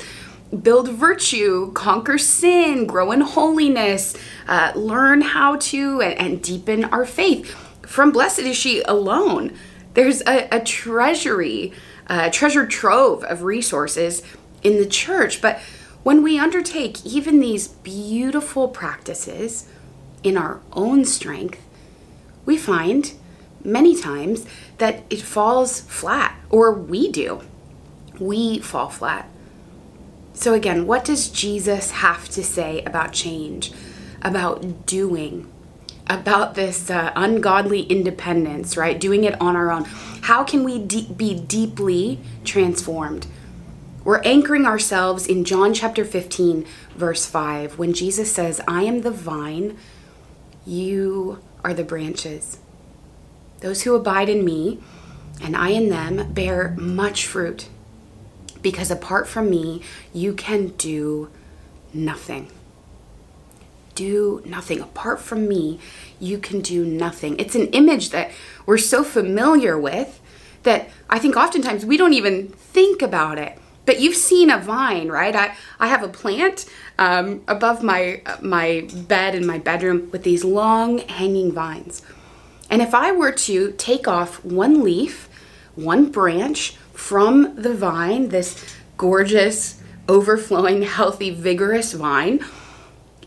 build 0.64 0.90
virtue, 0.90 1.72
conquer 1.74 2.18
sin, 2.18 2.88
grow 2.88 3.12
in 3.12 3.22
holiness, 3.22 4.18
uh, 4.48 4.72
learn 4.76 5.22
how 5.22 5.58
to, 5.58 6.02
and, 6.02 6.18
and, 6.18 6.42
deepen 6.42 6.86
our 6.86 7.06
faith. 7.06 7.52
From 7.84 8.12
Blessed 8.12 8.40
is 8.40 8.58
She 8.58 8.82
alone, 8.82 9.56
there's 9.98 10.22
a, 10.28 10.48
a 10.52 10.60
treasury, 10.60 11.74
a 12.06 12.30
treasure 12.30 12.68
trove 12.68 13.24
of 13.24 13.42
resources 13.42 14.22
in 14.62 14.78
the 14.78 14.86
church. 14.86 15.42
But 15.42 15.58
when 16.04 16.22
we 16.22 16.38
undertake 16.38 17.04
even 17.04 17.40
these 17.40 17.68
beautiful 17.68 18.68
practices 18.68 19.68
in 20.22 20.38
our 20.38 20.62
own 20.72 21.04
strength, 21.04 21.60
we 22.46 22.58
find 22.58 23.12
many 23.64 24.00
times 24.00 24.46
that 24.78 25.02
it 25.10 25.24
falls 25.24 25.82
flat, 25.82 26.40
or 26.52 26.72
we 26.72 27.12
do. 27.12 27.42
We 28.20 28.60
fall 28.60 28.90
flat. 28.90 29.28
So, 30.36 30.54
again, 30.54 30.86
what 30.86 31.06
does 31.06 31.28
Jesus 31.28 31.90
have 31.90 32.30
to 32.30 32.44
say 32.44 32.84
about 32.84 33.14
change, 33.14 33.72
about 34.22 34.86
doing, 34.86 35.52
about 36.10 36.56
this 36.56 36.90
uh, 36.90 37.12
ungodly 37.16 37.82
independence, 37.84 38.78
right? 38.78 39.00
Doing 39.00 39.24
it 39.24 39.40
on 39.42 39.56
our 39.56 39.72
own. 39.72 39.84
How 39.84 40.44
can 40.44 40.64
we 40.64 40.80
de- 40.80 41.12
be 41.14 41.40
deeply 41.40 42.20
transformed? 42.44 43.28
We're 44.04 44.22
anchoring 44.22 44.66
ourselves 44.66 45.28
in 45.28 45.44
John 45.44 45.74
chapter 45.74 46.06
15, 46.06 46.66
verse 46.96 47.26
5, 47.26 47.78
when 47.78 47.94
Jesus 47.94 48.32
says, 48.32 48.62
I 48.68 48.84
am 48.84 49.02
the 49.02 49.12
vine, 49.12 49.78
you 50.66 51.40
are 51.64 51.74
the 51.74 51.84
branches. 51.84 52.58
Those 53.60 53.84
who 53.84 53.96
abide 53.96 54.30
in 54.30 54.46
me 54.46 54.80
and 55.42 55.56
I 55.56 55.70
in 55.70 55.90
them 55.90 56.32
bear 56.32 56.76
much 56.78 57.26
fruit 57.26 57.68
because 58.62 58.92
apart 58.92 59.28
from 59.28 59.50
me, 59.50 59.82
you 60.14 60.34
can 60.34 60.68
do 60.78 61.30
nothing. 61.94 62.52
Do 63.98 64.44
nothing. 64.46 64.80
Apart 64.80 65.20
from 65.20 65.48
me, 65.48 65.80
you 66.20 66.38
can 66.38 66.62
do 66.62 66.86
nothing. 66.86 67.36
It's 67.40 67.56
an 67.56 67.68
image 67.70 68.12
that 68.12 68.30
we're 68.68 68.78
so 68.78 69.04
familiar 69.04 69.76
with 69.76 70.22
that 70.62 70.90
I 71.10 71.18
think 71.18 71.36
oftentimes 71.36 71.84
we 71.84 71.98
don't 71.98 72.14
even 72.14 72.50
think 72.50 73.02
about 73.02 73.40
it. 73.40 73.58
But 73.88 74.00
you've 74.00 74.16
seen 74.16 74.52
a 74.52 74.60
vine, 74.60 75.08
right? 75.08 75.36
I, 75.36 75.56
I 75.80 75.88
have 75.88 76.04
a 76.04 76.10
plant 76.10 76.66
um, 77.00 77.42
above 77.48 77.82
my 77.82 78.22
my 78.40 78.88
bed 78.94 79.34
in 79.34 79.48
my 79.48 79.58
bedroom 79.58 80.10
with 80.12 80.22
these 80.22 80.44
long 80.44 81.00
hanging 81.00 81.52
vines. 81.52 82.04
And 82.70 82.84
if 82.84 82.94
I 82.94 83.12
were 83.12 83.32
to 83.32 83.72
take 83.80 84.08
off 84.08 84.46
one 84.46 84.84
leaf, 84.84 85.28
one 85.74 86.12
branch, 86.12 86.76
from 86.94 87.56
the 87.56 87.74
vine, 87.74 88.30
this 88.30 88.64
gorgeous, 88.98 89.82
overflowing, 90.08 90.82
healthy, 91.00 91.32
vigorous 91.32 91.94
vine, 91.94 92.46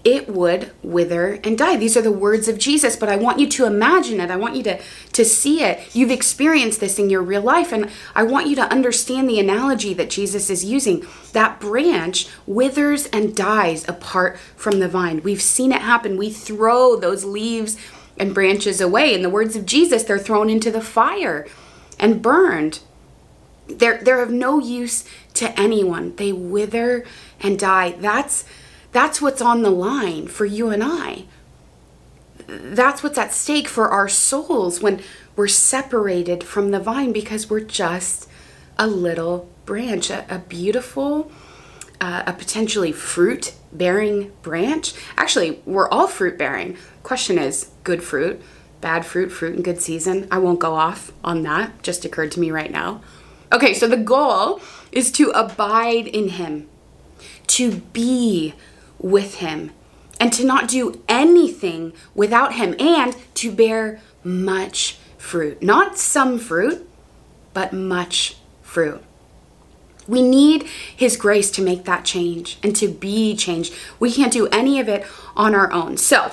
it 0.05 0.29
would 0.29 0.73
wither 0.83 1.41
and 1.45 1.59
die. 1.59 1.77
These 1.77 1.97
are 1.97 2.03
the 2.03 2.11
words 2.11 2.49
of 2.49 2.59
Jesus, 2.59 2.97
but 2.97 3.09
I 3.09 3.17
want 3.17 3.39
you 3.39 3.49
to 3.49 3.67
imagine 3.67 4.21
it. 4.21 4.31
I 4.31 4.37
want 4.37 4.57
you 4.57 4.63
to, 4.65 4.81
to 5.13 5.25
see 5.25 5.63
it. 5.63 5.95
You've 5.95 6.11
experienced 6.11 6.81
this 6.81 6.99
in 6.99 7.11
your 7.11 7.23
real 7.23 7.43
life, 7.43 7.73
and 7.73 7.91
I 8.15 8.23
want 8.23 8.47
you 8.47 8.57
to 8.57 8.73
understand 8.73 9.29
the 9.29 9.41
analogy 9.41 9.93
that 9.95 10.11
Jesus 10.11 10.51
is 10.51 10.65
using. 10.65 11.07
That 11.33 11.61
branch 11.61 12.29
withers 12.47 13.07
and 13.07 13.37
dies 13.37 13.89
apart 13.89 14.39
from 14.57 14.81
the 14.81 14.89
vine. 14.89 15.23
We've 15.23 15.43
seen 15.43 15.73
it 15.73 15.83
happen. 15.83 16.17
We 16.17 16.31
throw 16.31 16.97
those 16.97 17.25
leaves 17.25 17.77
and 18.19 18.35
branches 18.35 18.81
away. 18.81 19.15
In 19.15 19.23
the 19.23 19.31
words 19.31 19.57
of 19.57 19.67
Jesus, 19.67 20.05
they're 20.05 20.19
thrown 20.19 20.49
into 20.51 20.71
the 20.71 20.83
fire 20.83 21.47
and 21.99 22.23
burned 22.23 22.81
they're 23.79 24.03
they're 24.03 24.23
of 24.23 24.31
no 24.31 24.59
use 24.59 25.05
to 25.35 25.59
anyone. 25.59 26.17
They 26.17 26.33
wither 26.33 27.05
and 27.41 27.59
die. 27.59 27.93
That's 27.93 28.45
that's 28.93 29.21
what's 29.21 29.43
on 29.43 29.63
the 29.63 29.71
line 29.71 30.27
for 30.27 30.45
you 30.45 30.71
and 30.71 30.83
I. 30.85 31.25
That's 32.47 33.03
what's 33.03 33.19
at 33.19 33.33
stake 33.33 33.69
for 33.69 33.89
our 33.89 34.09
souls 34.09 34.81
when 34.81 35.03
we're 35.37 35.49
separated 35.49 36.43
from 36.43 36.71
the 36.71 36.81
vine 36.81 37.13
because 37.13 37.49
we're 37.49 37.61
just 37.61 38.29
a 38.79 38.87
little 38.87 39.49
branch, 39.67 40.11
a, 40.11 40.27
a 40.35 40.39
beautiful, 40.39 41.31
uh, 42.01 42.25
a 42.27 42.33
potentially 42.33 42.93
fruit 42.93 43.55
bearing 43.73 44.33
branch. 44.43 44.95
Actually, 45.17 45.61
we're 45.65 45.89
all 45.89 46.09
fruit 46.09 46.37
bearing. 46.37 46.77
Question 47.03 47.39
is 47.39 47.71
good 47.85 48.03
fruit, 48.03 48.43
bad 48.81 49.07
fruit, 49.07 49.31
fruit 49.31 49.55
in 49.55 49.63
good 49.63 49.81
season. 49.81 50.27
I 50.31 50.39
won't 50.39 50.59
go 50.59 50.75
off 50.75 51.13
on 51.23 51.43
that, 51.43 51.83
just 51.83 52.05
occurred 52.05 52.33
to 52.33 52.41
me 52.41 52.51
right 52.51 52.71
now. 52.71 53.03
Okay, 53.53 53.75
so 53.75 53.87
the 53.87 53.97
goal 53.97 54.61
is 54.91 55.13
to 55.13 55.31
abide 55.31 56.07
in 56.07 56.31
Him, 56.31 56.69
to 57.49 57.77
be 57.93 58.55
with 59.01 59.37
Him, 59.37 59.73
and 60.19 60.33
to 60.33 60.45
not 60.45 60.69
do 60.69 61.03
anything 61.09 61.93
without 62.15 62.55
Him, 62.55 62.75
and 62.79 63.17
to 63.35 63.51
bear 63.51 64.01
much 64.23 64.99
fruit. 65.19 65.63
Not 65.63 65.99
some 65.99 66.39
fruit, 66.39 66.89
but 67.53 67.73
much 67.73 68.37
fruit. 68.63 69.03
We 70.07 70.23
need 70.23 70.65
His 70.95 71.17
grace 71.17 71.51
to 71.53 71.63
make 71.63 71.85
that 71.85 72.05
change 72.05 72.59
and 72.63 72.75
to 72.77 72.89
be 72.89 73.37
changed. 73.37 73.75
We 73.99 74.13
can't 74.13 74.33
do 74.33 74.49
any 74.49 74.81
of 74.81 74.89
it 74.89 75.07
on 75.37 75.55
our 75.55 75.73
own. 75.73 75.97
So, 75.97 76.33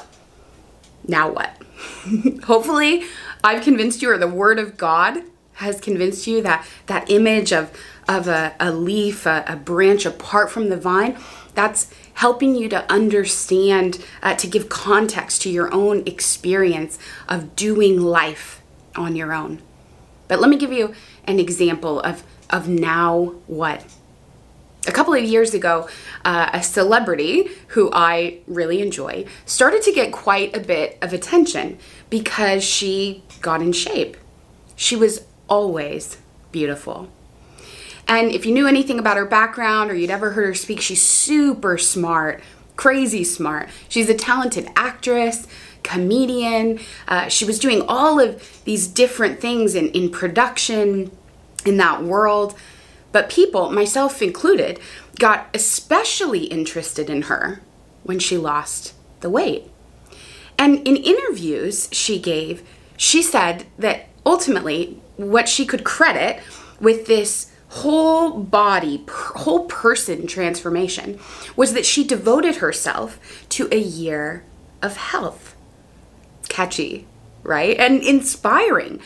now 1.07 1.29
what? 1.29 1.61
Hopefully, 2.45 3.03
I've 3.43 3.63
convinced 3.63 4.01
you, 4.01 4.11
or 4.11 4.17
the 4.17 4.27
Word 4.27 4.59
of 4.59 4.77
God 4.77 5.23
has 5.53 5.79
convinced 5.79 6.27
you 6.27 6.41
that 6.43 6.65
that 6.85 7.09
image 7.09 7.51
of 7.51 7.71
of 8.07 8.27
a, 8.27 8.55
a 8.59 8.71
leaf, 8.71 9.25
a, 9.25 9.43
a, 9.47 9.55
branch 9.55 10.05
apart 10.05 10.49
from 10.49 10.69
the 10.69 10.77
vine, 10.77 11.17
that's 11.55 11.93
helping 12.17 12.55
you 12.55 12.67
to 12.67 12.91
understand, 12.91 14.03
uh, 14.23 14.35
to 14.35 14.47
give 14.47 14.69
context 14.69 15.41
to 15.43 15.49
your 15.49 15.73
own 15.73 16.03
experience 16.07 16.97
of 17.27 17.55
doing 17.55 18.01
life 18.01 18.61
on 18.95 19.15
your 19.15 19.33
own. 19.33 19.61
But 20.27 20.39
let 20.39 20.49
me 20.49 20.57
give 20.57 20.71
you 20.71 20.93
an 21.25 21.39
example 21.39 21.99
of 22.01 22.23
of 22.49 22.67
now 22.67 23.35
what. 23.47 23.85
A 24.87 24.91
couple 24.91 25.13
of 25.13 25.23
years 25.23 25.53
ago, 25.53 25.89
uh, 26.23 26.49
a 26.53 26.63
celebrity 26.63 27.49
who 27.69 27.89
I 27.91 28.39
really 28.47 28.81
enjoy 28.81 29.25
started 29.45 29.81
to 29.81 29.91
get 29.91 30.13
quite 30.13 30.55
a 30.55 30.61
bit 30.61 30.97
of 31.01 31.11
attention 31.11 31.77
because 32.09 32.63
she 32.63 33.21
got 33.41 33.61
in 33.61 33.73
shape. 33.73 34.15
She 34.77 34.95
was 34.95 35.25
always 35.49 36.17
beautiful. 36.53 37.09
And 38.07 38.31
if 38.31 38.45
you 38.45 38.53
knew 38.53 38.67
anything 38.67 38.99
about 38.99 39.17
her 39.17 39.25
background 39.25 39.91
or 39.91 39.95
you'd 39.95 40.09
ever 40.09 40.31
heard 40.31 40.45
her 40.45 40.53
speak, 40.53 40.79
she's 40.79 41.01
super 41.01 41.77
smart, 41.77 42.41
crazy 42.75 43.23
smart. 43.23 43.69
She's 43.89 44.09
a 44.09 44.13
talented 44.13 44.69
actress, 44.75 45.45
comedian. 45.83 46.79
Uh, 47.07 47.27
she 47.27 47.45
was 47.45 47.59
doing 47.59 47.83
all 47.87 48.19
of 48.19 48.63
these 48.63 48.87
different 48.87 49.39
things 49.39 49.75
in, 49.75 49.89
in 49.89 50.09
production 50.09 51.11
in 51.65 51.77
that 51.77 52.03
world. 52.03 52.55
But 53.11 53.29
people, 53.29 53.71
myself 53.71 54.21
included, 54.21 54.79
got 55.19 55.47
especially 55.53 56.45
interested 56.45 57.09
in 57.09 57.23
her 57.23 57.61
when 58.03 58.19
she 58.19 58.37
lost 58.37 58.93
the 59.21 59.29
weight. 59.29 59.69
And 60.57 60.87
in 60.87 60.95
interviews 60.95 61.89
she 61.91 62.19
gave, 62.19 62.63
she 62.95 63.21
said 63.21 63.65
that 63.77 64.07
ultimately 64.25 64.99
what 65.17 65.47
she 65.47 65.65
could 65.65 65.83
credit 65.83 66.41
with 66.79 67.07
this 67.07 67.51
whole 67.69 68.39
body, 68.39 68.99
per, 69.05 69.33
whole 69.39 69.65
person 69.65 70.27
transformation 70.27 71.19
was 71.55 71.73
that 71.73 71.85
she 71.85 72.03
devoted 72.03 72.57
herself 72.57 73.45
to 73.49 73.67
a 73.71 73.79
year 73.79 74.43
of 74.81 74.97
health. 74.97 75.55
Catchy, 76.49 77.05
right? 77.43 77.77
And 77.77 78.01
inspiring. 78.01 79.01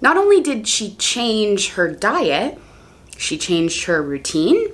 Not 0.00 0.16
only 0.16 0.40
did 0.40 0.68
she 0.68 0.94
change 0.96 1.70
her 1.70 1.90
diet, 1.90 2.58
she 3.16 3.38
changed 3.38 3.84
her 3.84 4.02
routine, 4.02 4.72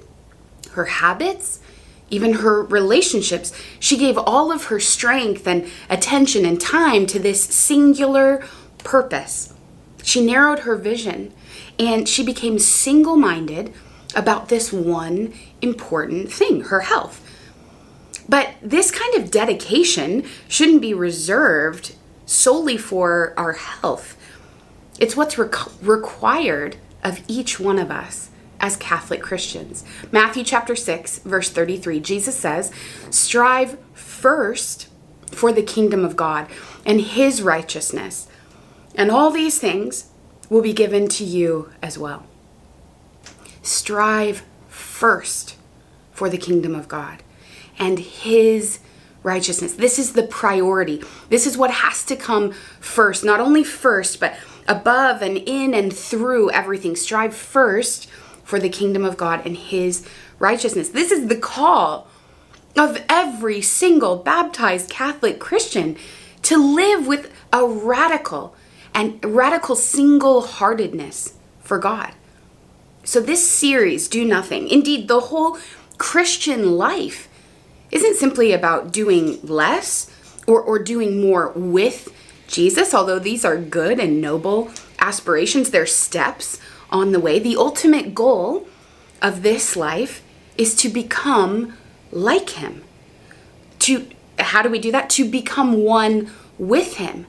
her 0.73 0.87
habits, 0.87 1.61
even 2.11 2.35
her 2.35 2.63
relationships. 2.63 3.53
She 3.79 3.99
gave 3.99 4.17
all 4.17 4.51
of 4.51 4.65
her 4.65 4.81
strength 4.81 5.47
and 5.47 5.69
attention 5.91 6.45
and 6.45 6.61
time 6.61 7.07
to 7.07 7.19
this 7.19 7.43
singular 7.43 8.45
purpose. 8.79 9.53
She 10.03 10.25
narrowed 10.25 10.61
her 10.61 10.77
vision 10.77 11.35
and 11.79 12.09
she 12.09 12.25
became 12.25 12.59
single 12.59 13.17
minded 13.17 13.73
about 14.15 14.49
this 14.49 14.73
one 14.73 15.33
important 15.61 16.33
thing 16.33 16.63
her 16.63 16.81
health. 16.81 17.25
But 18.29 18.55
this 18.61 18.91
kind 18.91 19.15
of 19.15 19.31
dedication 19.31 20.25
shouldn't 20.49 20.83
be 20.83 20.93
reserved 20.93 21.95
solely 22.27 22.77
for 22.77 23.33
our 23.37 23.53
health. 23.53 24.17
It's 24.99 25.17
what's 25.17 25.39
required 25.39 26.77
of 27.03 27.23
each 27.29 27.59
one 27.59 27.79
of 27.79 27.91
us 27.91 28.31
as 28.61 28.77
Catholic 28.77 29.23
Christians. 29.23 29.85
Matthew 30.11 30.45
chapter 30.45 30.75
6, 30.75 31.21
verse 31.21 31.51
33, 31.51 32.01
Jesus 32.01 32.37
says, 32.37 32.73
Strive 33.09 33.79
first 33.95 34.89
for 35.27 35.53
the 35.53 35.63
kingdom 35.63 36.05
of 36.05 36.17
God 36.17 36.49
and 36.85 37.01
his 37.01 37.41
righteousness, 37.41 38.29
and 38.95 39.11
all 39.11 39.31
these 39.31 39.59
things 39.59 40.11
will 40.49 40.63
be 40.63 40.73
given 40.73 41.09
to 41.09 41.25
you 41.25 41.71
as 41.83 41.99
well. 41.99 42.25
Strive 43.63 44.45
first 44.69 45.57
for 46.13 46.29
the 46.29 46.39
kingdom 46.39 46.75
of 46.75 46.89
God 46.89 47.23
and 47.79 47.99
his 47.99 48.81
righteousness. 49.23 49.75
This 49.75 49.99
is 49.99 50.13
the 50.13 50.23
priority. 50.23 51.03
This 51.29 51.47
is 51.47 51.57
what 51.57 51.71
has 51.71 52.05
to 52.07 52.17
come 52.17 52.53
first. 52.81 53.25
Not 53.25 53.41
only 53.41 53.63
first, 53.63 54.21
but 54.21 54.37
above 54.67 55.23
and 55.23 55.37
in 55.37 55.75
and 55.75 55.95
through 55.95 56.51
everything. 56.51 56.97
Strive 56.97 57.35
first 57.35 58.09
for 58.43 58.59
the 58.59 58.69
kingdom 58.69 59.05
of 59.05 59.17
God 59.17 59.45
and 59.45 59.57
his 59.57 60.07
righteousness. 60.39 60.89
This 60.89 61.11
is 61.11 61.29
the 61.29 61.37
call 61.37 62.09
of 62.77 63.03
every 63.09 63.61
single 63.61 64.17
baptized 64.17 64.89
Catholic 64.89 65.39
Christian 65.39 65.97
to 66.43 66.57
live 66.57 67.07
with 67.07 67.33
a 67.53 67.67
radical 67.67 68.55
and 68.99 69.25
radical 69.25 69.77
single 69.77 70.43
heartedness 70.43 71.35
for 71.61 71.79
God. 71.79 72.13
So, 73.05 73.21
this 73.21 73.49
series, 73.49 74.09
Do 74.09 74.25
Nothing, 74.25 74.67
indeed, 74.67 75.07
the 75.07 75.21
whole 75.21 75.57
Christian 75.99 76.73
life 76.77 77.29
isn't 77.93 78.17
simply 78.17 78.53
about 78.53 78.93
doing 78.93 79.39
less 79.45 80.11
or, 80.49 80.61
or 80.61 80.81
doing 80.81 81.21
more 81.21 81.53
with 81.55 82.13
Jesus, 82.49 82.93
although 82.93 83.21
these 83.21 83.45
are 83.45 83.57
good 83.57 84.01
and 84.01 84.21
noble 84.21 84.73
aspirations, 84.99 85.71
they're 85.71 85.87
steps 85.87 86.61
on 86.91 87.13
the 87.13 87.21
way. 87.21 87.39
The 87.39 87.57
ultimate 87.57 88.17
goal 88.17 88.67
of 89.23 89.43
this 89.43 89.77
life 89.77 90.23
is 90.57 90.75
to 90.75 90.89
become 90.89 91.75
like 92.11 92.51
Him. 92.51 92.83
To 93.81 94.09
how 94.41 94.63
do 94.63 94.69
we 94.69 94.81
do 94.81 94.91
that? 94.91 95.09
To 95.11 95.31
become 95.31 95.85
one 95.85 96.33
with 96.59 96.97
Him. 96.97 97.27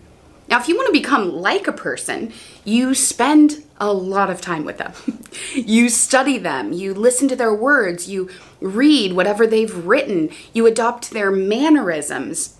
Now, 0.49 0.59
if 0.59 0.67
you 0.67 0.75
want 0.75 0.87
to 0.87 0.99
become 0.99 1.31
like 1.31 1.67
a 1.67 1.71
person, 1.71 2.33
you 2.65 2.95
spend 2.95 3.63
a 3.79 3.93
lot 3.93 4.31
of 4.31 4.41
time 4.41 4.65
with 4.65 4.79
them. 4.79 4.93
you 5.53 5.89
study 5.89 6.39
them, 6.39 6.73
you 6.73 6.93
listen 6.93 7.27
to 7.27 7.35
their 7.35 7.53
words, 7.53 8.09
you 8.09 8.29
read 8.59 9.13
whatever 9.13 9.45
they've 9.45 9.85
written, 9.85 10.31
you 10.51 10.65
adopt 10.65 11.11
their 11.11 11.29
mannerisms, 11.31 12.57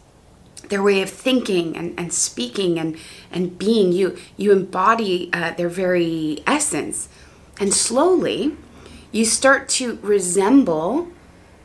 their 0.69 0.84
way 0.84 1.01
of 1.01 1.10
thinking 1.10 1.75
and, 1.75 2.00
and 2.00 2.13
speaking 2.13 2.77
and, 2.77 2.96
and 3.32 3.58
being. 3.58 3.91
You, 3.91 4.17
you 4.38 4.52
embody 4.52 5.32
uh, 5.34 5.52
their 5.52 5.69
very 5.69 6.43
essence. 6.45 7.10
And 7.60 7.73
slowly, 7.73 8.56
you 9.12 9.25
start 9.25 9.67
to 9.69 9.97
resemble 10.04 11.08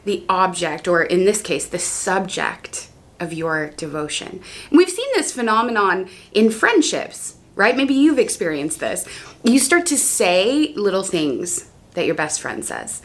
the 0.06 0.24
object, 0.28 0.88
or 0.88 1.02
in 1.02 1.24
this 1.24 1.42
case, 1.42 1.66
the 1.66 1.78
subject 1.78 2.88
of 3.20 3.32
your 3.32 3.70
devotion. 3.70 4.40
And 4.70 4.78
we've 4.78 4.90
seen 4.90 5.08
this 5.14 5.32
phenomenon 5.32 6.08
in 6.32 6.50
friendships, 6.50 7.36
right? 7.54 7.76
Maybe 7.76 7.94
you've 7.94 8.18
experienced 8.18 8.80
this. 8.80 9.06
You 9.42 9.58
start 9.58 9.86
to 9.86 9.98
say 9.98 10.72
little 10.74 11.02
things 11.02 11.70
that 11.94 12.06
your 12.06 12.14
best 12.14 12.40
friend 12.40 12.64
says. 12.64 13.02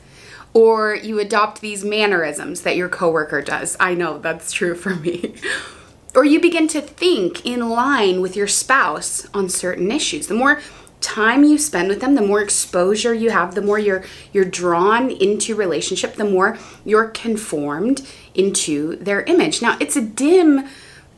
Or 0.54 0.96
you 0.96 1.20
adopt 1.20 1.62
these 1.62 1.86
mannerisms 1.86 2.62
that 2.62 2.76
your 2.76 2.90
coworker 2.90 3.42
does. 3.42 3.78
I 3.80 3.94
know 3.94 4.18
that's 4.18 4.52
true 4.52 4.76
for 4.76 4.96
me. 4.96 5.36
or 6.16 6.26
you 6.26 6.40
begin 6.40 6.68
to 6.70 6.82
think 6.82 7.46
in 7.46 7.70
line 7.70 8.20
with 8.20 8.36
your 8.36 8.48
spouse 8.48 9.28
on 9.34 9.48
certain 9.48 9.92
issues. 9.92 10.28
The 10.28 10.34
more 10.34 10.60
time 11.02 11.44
you 11.44 11.58
spend 11.58 11.90
with 11.90 12.02
them, 12.02 12.16
the 12.16 12.22
more 12.22 12.42
exposure 12.42 13.14
you 13.14 13.30
have, 13.30 13.56
the 13.56 13.62
more 13.62 13.80
you're 13.80 14.04
you're 14.34 14.46
drawn 14.46 15.10
into 15.10 15.56
relationship, 15.56 16.16
the 16.16 16.26
more 16.26 16.58
you're 16.86 17.08
conformed 17.08 18.08
into 18.34 18.96
their 18.98 19.22
image. 19.22 19.62
Now, 19.62 19.78
it's 19.80 19.96
a 19.96 20.02
dim 20.02 20.68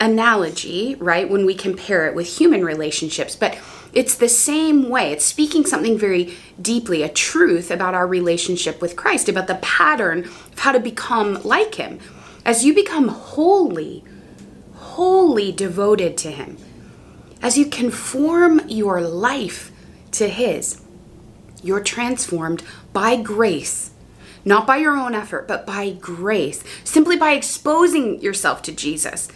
analogy, 0.00 0.96
right, 0.96 1.30
when 1.30 1.46
we 1.46 1.54
compare 1.54 2.06
it 2.06 2.14
with 2.14 2.38
human 2.38 2.64
relationships, 2.64 3.36
but 3.36 3.56
it's 3.92 4.16
the 4.16 4.28
same 4.28 4.88
way. 4.88 5.12
It's 5.12 5.24
speaking 5.24 5.64
something 5.64 5.98
very 5.98 6.34
deeply, 6.60 7.02
a 7.02 7.08
truth 7.08 7.70
about 7.70 7.94
our 7.94 8.06
relationship 8.06 8.80
with 8.80 8.96
Christ, 8.96 9.28
about 9.28 9.46
the 9.46 9.56
pattern 9.56 10.24
of 10.24 10.58
how 10.58 10.72
to 10.72 10.80
become 10.80 11.42
like 11.42 11.76
Him. 11.76 12.00
As 12.44 12.64
you 12.64 12.74
become 12.74 13.08
wholly, 13.08 14.02
wholly 14.74 15.52
devoted 15.52 16.16
to 16.18 16.30
Him, 16.30 16.56
as 17.42 17.58
you 17.58 17.66
conform 17.66 18.62
your 18.68 19.00
life 19.00 19.72
to 20.12 20.28
His. 20.28 20.80
You're 21.62 21.82
transformed 21.82 22.62
by 22.92 23.16
grace, 23.16 23.90
not 24.44 24.66
by 24.66 24.78
your 24.78 24.96
own 24.96 25.14
effort, 25.14 25.46
but 25.46 25.66
by 25.66 25.90
grace, 25.90 26.62
simply 26.84 27.16
by 27.16 27.32
exposing 27.32 28.20
yourself 28.22 28.62
to 28.62 28.72
Jesus. 28.72 29.28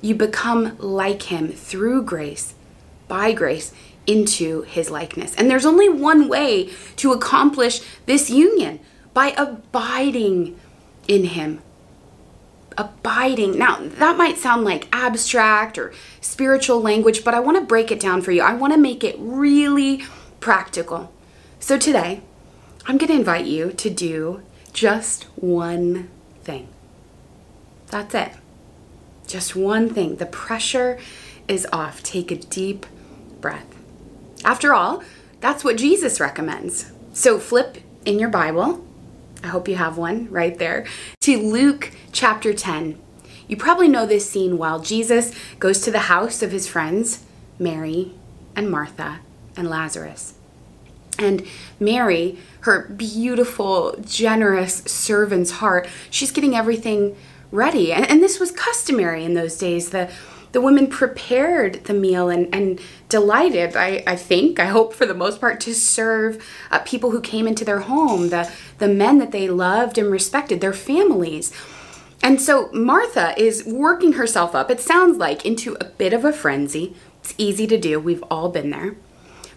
You 0.00 0.14
become 0.14 0.76
like 0.78 1.22
Him 1.22 1.48
through 1.48 2.04
grace, 2.04 2.54
by 3.08 3.32
grace, 3.32 3.72
into 4.06 4.62
His 4.62 4.90
likeness. 4.90 5.34
And 5.34 5.50
there's 5.50 5.66
only 5.66 5.88
one 5.88 6.28
way 6.28 6.70
to 6.96 7.12
accomplish 7.12 7.80
this 8.06 8.30
union 8.30 8.80
by 9.12 9.34
abiding 9.36 10.58
in 11.08 11.24
Him 11.24 11.60
abiding. 12.78 13.58
Now, 13.58 13.78
that 13.80 14.16
might 14.16 14.38
sound 14.38 14.64
like 14.64 14.88
abstract 14.92 15.76
or 15.76 15.92
spiritual 16.20 16.80
language, 16.80 17.24
but 17.24 17.34
I 17.34 17.40
want 17.40 17.58
to 17.58 17.64
break 17.64 17.90
it 17.90 18.00
down 18.00 18.22
for 18.22 18.32
you. 18.32 18.40
I 18.40 18.54
want 18.54 18.72
to 18.72 18.78
make 18.78 19.04
it 19.04 19.16
really 19.18 20.04
practical. 20.40 21.12
So 21.60 21.76
today, 21.76 22.22
I'm 22.86 22.96
going 22.96 23.10
to 23.10 23.18
invite 23.18 23.46
you 23.46 23.72
to 23.72 23.90
do 23.90 24.42
just 24.72 25.24
one 25.36 26.08
thing. 26.44 26.68
That's 27.88 28.14
it. 28.14 28.32
Just 29.26 29.56
one 29.56 29.90
thing. 29.92 30.16
The 30.16 30.26
pressure 30.26 30.98
is 31.48 31.66
off. 31.72 32.02
Take 32.02 32.30
a 32.30 32.36
deep 32.36 32.86
breath. 33.40 33.66
After 34.44 34.72
all, 34.72 35.02
that's 35.40 35.64
what 35.64 35.76
Jesus 35.76 36.20
recommends. 36.20 36.92
So 37.12 37.38
flip 37.38 37.78
in 38.04 38.18
your 38.18 38.28
Bible 38.28 38.84
I 39.42 39.48
hope 39.48 39.68
you 39.68 39.76
have 39.76 39.96
one 39.96 40.30
right 40.30 40.58
there, 40.58 40.84
to 41.20 41.38
Luke 41.38 41.92
chapter 42.12 42.52
10. 42.52 42.98
You 43.46 43.56
probably 43.56 43.88
know 43.88 44.04
this 44.04 44.28
scene 44.28 44.58
while 44.58 44.80
Jesus 44.80 45.32
goes 45.58 45.80
to 45.80 45.90
the 45.90 46.00
house 46.00 46.42
of 46.42 46.52
his 46.52 46.66
friends, 46.68 47.24
Mary 47.58 48.12
and 48.54 48.70
Martha 48.70 49.20
and 49.56 49.70
Lazarus. 49.70 50.34
And 51.18 51.46
Mary, 51.80 52.38
her 52.60 52.88
beautiful, 52.88 53.96
generous 54.04 54.76
servant's 54.84 55.52
heart, 55.52 55.88
she's 56.10 56.30
getting 56.30 56.54
everything 56.54 57.16
ready. 57.50 57.92
And, 57.92 58.08
and 58.08 58.22
this 58.22 58.38
was 58.38 58.52
customary 58.52 59.24
in 59.24 59.34
those 59.34 59.56
days. 59.56 59.90
The 59.90 60.10
the 60.52 60.60
women 60.60 60.86
prepared 60.86 61.84
the 61.84 61.94
meal 61.94 62.28
and, 62.28 62.52
and 62.54 62.80
delighted, 63.08 63.76
I, 63.76 64.02
I 64.06 64.16
think, 64.16 64.58
I 64.58 64.66
hope 64.66 64.94
for 64.94 65.06
the 65.06 65.14
most 65.14 65.40
part, 65.40 65.60
to 65.60 65.74
serve 65.74 66.44
uh, 66.70 66.78
people 66.80 67.10
who 67.10 67.20
came 67.20 67.46
into 67.46 67.64
their 67.64 67.80
home, 67.80 68.30
the, 68.30 68.50
the 68.78 68.88
men 68.88 69.18
that 69.18 69.32
they 69.32 69.48
loved 69.48 69.98
and 69.98 70.10
respected, 70.10 70.60
their 70.60 70.72
families. 70.72 71.52
And 72.22 72.40
so 72.40 72.70
Martha 72.72 73.34
is 73.40 73.64
working 73.64 74.14
herself 74.14 74.54
up, 74.54 74.70
it 74.70 74.80
sounds 74.80 75.18
like, 75.18 75.44
into 75.44 75.76
a 75.80 75.84
bit 75.84 76.12
of 76.12 76.24
a 76.24 76.32
frenzy. 76.32 76.94
It's 77.20 77.34
easy 77.38 77.66
to 77.66 77.78
do, 77.78 78.00
we've 78.00 78.24
all 78.30 78.48
been 78.48 78.70
there. 78.70 78.96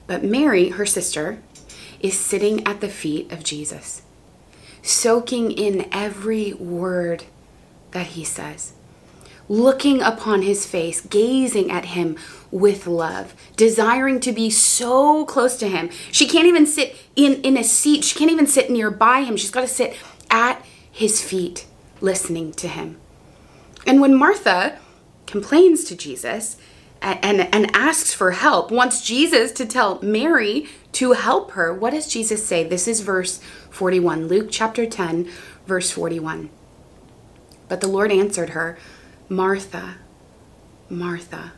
But 0.08 0.23
Mary, 0.23 0.69
her 0.69 0.86
sister, 0.86 1.41
is 1.99 2.19
sitting 2.19 2.65
at 2.67 2.82
the 2.82 2.89
feet 2.89 3.32
of 3.32 3.43
Jesus, 3.43 4.01
soaking 4.82 5.51
in 5.51 5.88
every 5.91 6.54
word 6.54 7.23
that 7.91 8.08
he 8.08 8.23
says 8.23 8.73
looking 9.49 10.01
upon 10.01 10.41
his 10.41 10.65
face, 10.65 11.01
gazing 11.01 11.71
at 11.71 11.86
him 11.86 12.17
with 12.51 12.88
love, 12.88 13.34
desiring 13.56 14.19
to 14.19 14.32
be 14.32 14.49
so 14.49 15.25
close 15.25 15.58
to 15.58 15.67
him. 15.67 15.89
She 16.12 16.27
can't 16.27 16.47
even 16.47 16.65
sit 16.65 16.95
in, 17.15 17.41
in 17.41 17.58
a 17.58 17.63
seat, 17.63 18.04
she 18.04 18.17
can't 18.17 18.32
even 18.32 18.47
sit 18.47 18.69
nearby 18.69 19.23
him. 19.23 19.38
She's 19.38 19.51
got 19.51 19.62
to 19.62 19.67
sit 19.67 19.95
at 20.30 20.63
his 20.91 21.21
feet, 21.23 21.65
listening 22.01 22.51
to 22.54 22.67
him. 22.67 22.97
And 23.86 24.01
when 24.01 24.15
Martha 24.15 24.77
complains 25.25 25.86
to 25.86 25.95
Jesus 25.95 26.58
and, 27.01 27.19
and, 27.23 27.56
and 27.56 27.75
asks 27.75 28.13
for 28.13 28.32
help, 28.32 28.69
wants 28.69 29.06
Jesus 29.06 29.51
to 29.54 29.65
tell 29.65 29.99
Mary 30.01 30.67
to 30.93 31.13
help 31.13 31.51
her, 31.51 31.73
what 31.73 31.91
does 31.91 32.08
Jesus 32.08 32.45
say? 32.45 32.63
This 32.63 32.88
is 32.88 32.99
verse 33.01 33.39
41, 33.69 34.27
Luke 34.27 34.49
chapter 34.51 34.86
10, 34.86 35.30
verse 35.65 35.89
41. 35.89 36.49
But 37.69 37.80
the 37.80 37.88
Lord 37.88 38.12
answered 38.12 38.49
her, 38.49 38.77
Martha, 39.32 39.96
Martha. 40.89 41.54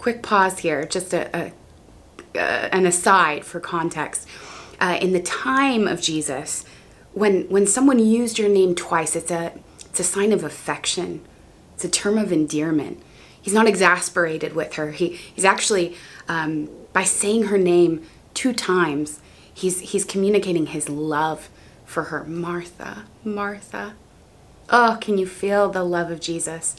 Quick 0.00 0.24
pause 0.24 0.58
here, 0.58 0.84
just 0.84 1.14
a, 1.14 1.30
a 1.36 1.52
uh, 2.34 2.68
an 2.72 2.84
aside 2.84 3.44
for 3.44 3.60
context. 3.60 4.26
Uh, 4.80 4.98
in 5.00 5.12
the 5.12 5.22
time 5.22 5.86
of 5.86 6.00
Jesus, 6.00 6.64
when 7.12 7.42
when 7.48 7.64
someone 7.64 8.00
used 8.00 8.40
your 8.40 8.48
name 8.48 8.74
twice, 8.74 9.14
it's 9.14 9.30
a 9.30 9.52
it's 9.84 10.00
a 10.00 10.04
sign 10.04 10.32
of 10.32 10.42
affection. 10.42 11.24
It's 11.74 11.84
a 11.84 11.88
term 11.88 12.18
of 12.18 12.32
endearment. 12.32 13.00
He's 13.40 13.54
not 13.54 13.68
exasperated 13.68 14.52
with 14.52 14.74
her. 14.74 14.90
He 14.90 15.10
he's 15.10 15.44
actually 15.44 15.94
um, 16.26 16.68
by 16.92 17.04
saying 17.04 17.44
her 17.44 17.58
name 17.58 18.04
two 18.34 18.52
times, 18.52 19.20
he's 19.54 19.78
he's 19.78 20.04
communicating 20.04 20.66
his 20.66 20.88
love 20.88 21.48
for 21.84 22.04
her. 22.04 22.24
Martha, 22.24 23.04
Martha. 23.22 23.94
Oh, 24.74 24.96
can 25.02 25.18
you 25.18 25.26
feel 25.26 25.68
the 25.68 25.84
love 25.84 26.10
of 26.10 26.18
Jesus? 26.18 26.76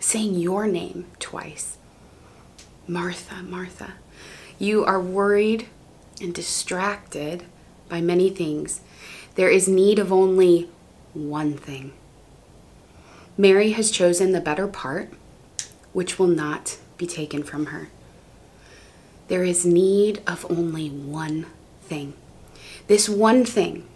Saying 0.00 0.34
your 0.34 0.66
name 0.66 1.06
twice. 1.20 1.78
Martha, 2.88 3.44
Martha. 3.44 3.92
You 4.58 4.84
are 4.84 5.00
worried 5.00 5.68
and 6.20 6.34
distracted 6.34 7.44
by 7.88 8.00
many 8.00 8.28
things. 8.28 8.80
There 9.36 9.48
is 9.48 9.68
need 9.68 10.00
of 10.00 10.12
only 10.12 10.68
one 11.14 11.56
thing. 11.56 11.92
Mary 13.38 13.70
has 13.70 13.92
chosen 13.92 14.32
the 14.32 14.40
better 14.40 14.66
part, 14.66 15.12
which 15.92 16.18
will 16.18 16.26
not 16.26 16.76
be 16.98 17.06
taken 17.06 17.44
from 17.44 17.66
her. 17.66 17.88
There 19.28 19.44
is 19.44 19.64
need 19.64 20.20
of 20.26 20.44
only 20.50 20.90
one 20.90 21.46
thing. 21.82 22.14
This 22.88 23.08
one 23.08 23.44
thing, 23.44 23.86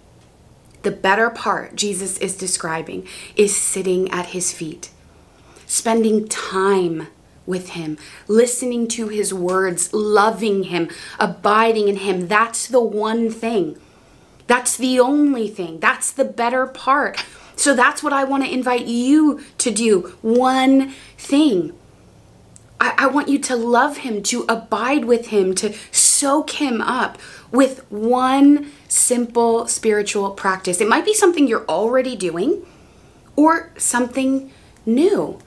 the 0.87 0.93
better 0.93 1.31
part 1.31 1.75
Jesus 1.75 2.17
is 2.19 2.37
describing, 2.37 3.09
is 3.35 3.57
sitting 3.57 4.09
at 4.13 4.27
his 4.27 4.53
feet, 4.53 4.91
spending 5.67 6.29
time 6.29 7.09
with 7.45 7.71
him, 7.71 7.99
listening 8.29 8.87
to 8.87 9.09
his 9.09 9.35
words, 9.35 9.93
loving 9.93 10.63
him, 10.63 10.89
abiding 11.19 11.89
in 11.89 11.97
him. 11.97 12.29
That's 12.29 12.69
the 12.69 12.81
one 12.81 13.31
thing. 13.31 13.77
That's 14.47 14.77
the 14.77 15.01
only 15.01 15.49
thing. 15.49 15.81
That's 15.81 16.13
the 16.13 16.25
better 16.25 16.69
part. 16.69 17.25
So 17.57 17.75
that's 17.75 18.01
what 18.01 18.13
I 18.13 18.23
want 18.23 18.45
to 18.45 18.53
invite 18.53 18.87
you 18.87 19.41
to 19.59 19.73
do. 19.73 20.15
One 20.23 20.91
thing. 21.19 21.77
I, 22.81 22.95
I, 22.99 23.07
want 23.07 23.29
you 23.29 23.39
to 23.39 23.57
love 23.57 23.99
him, 23.99 24.23
to 24.25 24.45
abide 24.49 25.05
with 25.07 25.29
him, 25.29 25.55
to 25.57 25.75
soak 25.91 26.51
him 26.51 26.81
up 26.81 27.19
with 27.51 27.91
one 27.91 28.71
simple 28.89 29.67
spiritual 29.67 30.31
practice. 30.31 30.81
It 30.81 30.89
might 30.89 31.05
be 31.05 31.15
something 31.15 31.47
you're 31.47 31.67
already 31.67 32.17
doing 32.17 32.67
or 33.35 33.73
something 33.79 34.53
new. 34.85 35.39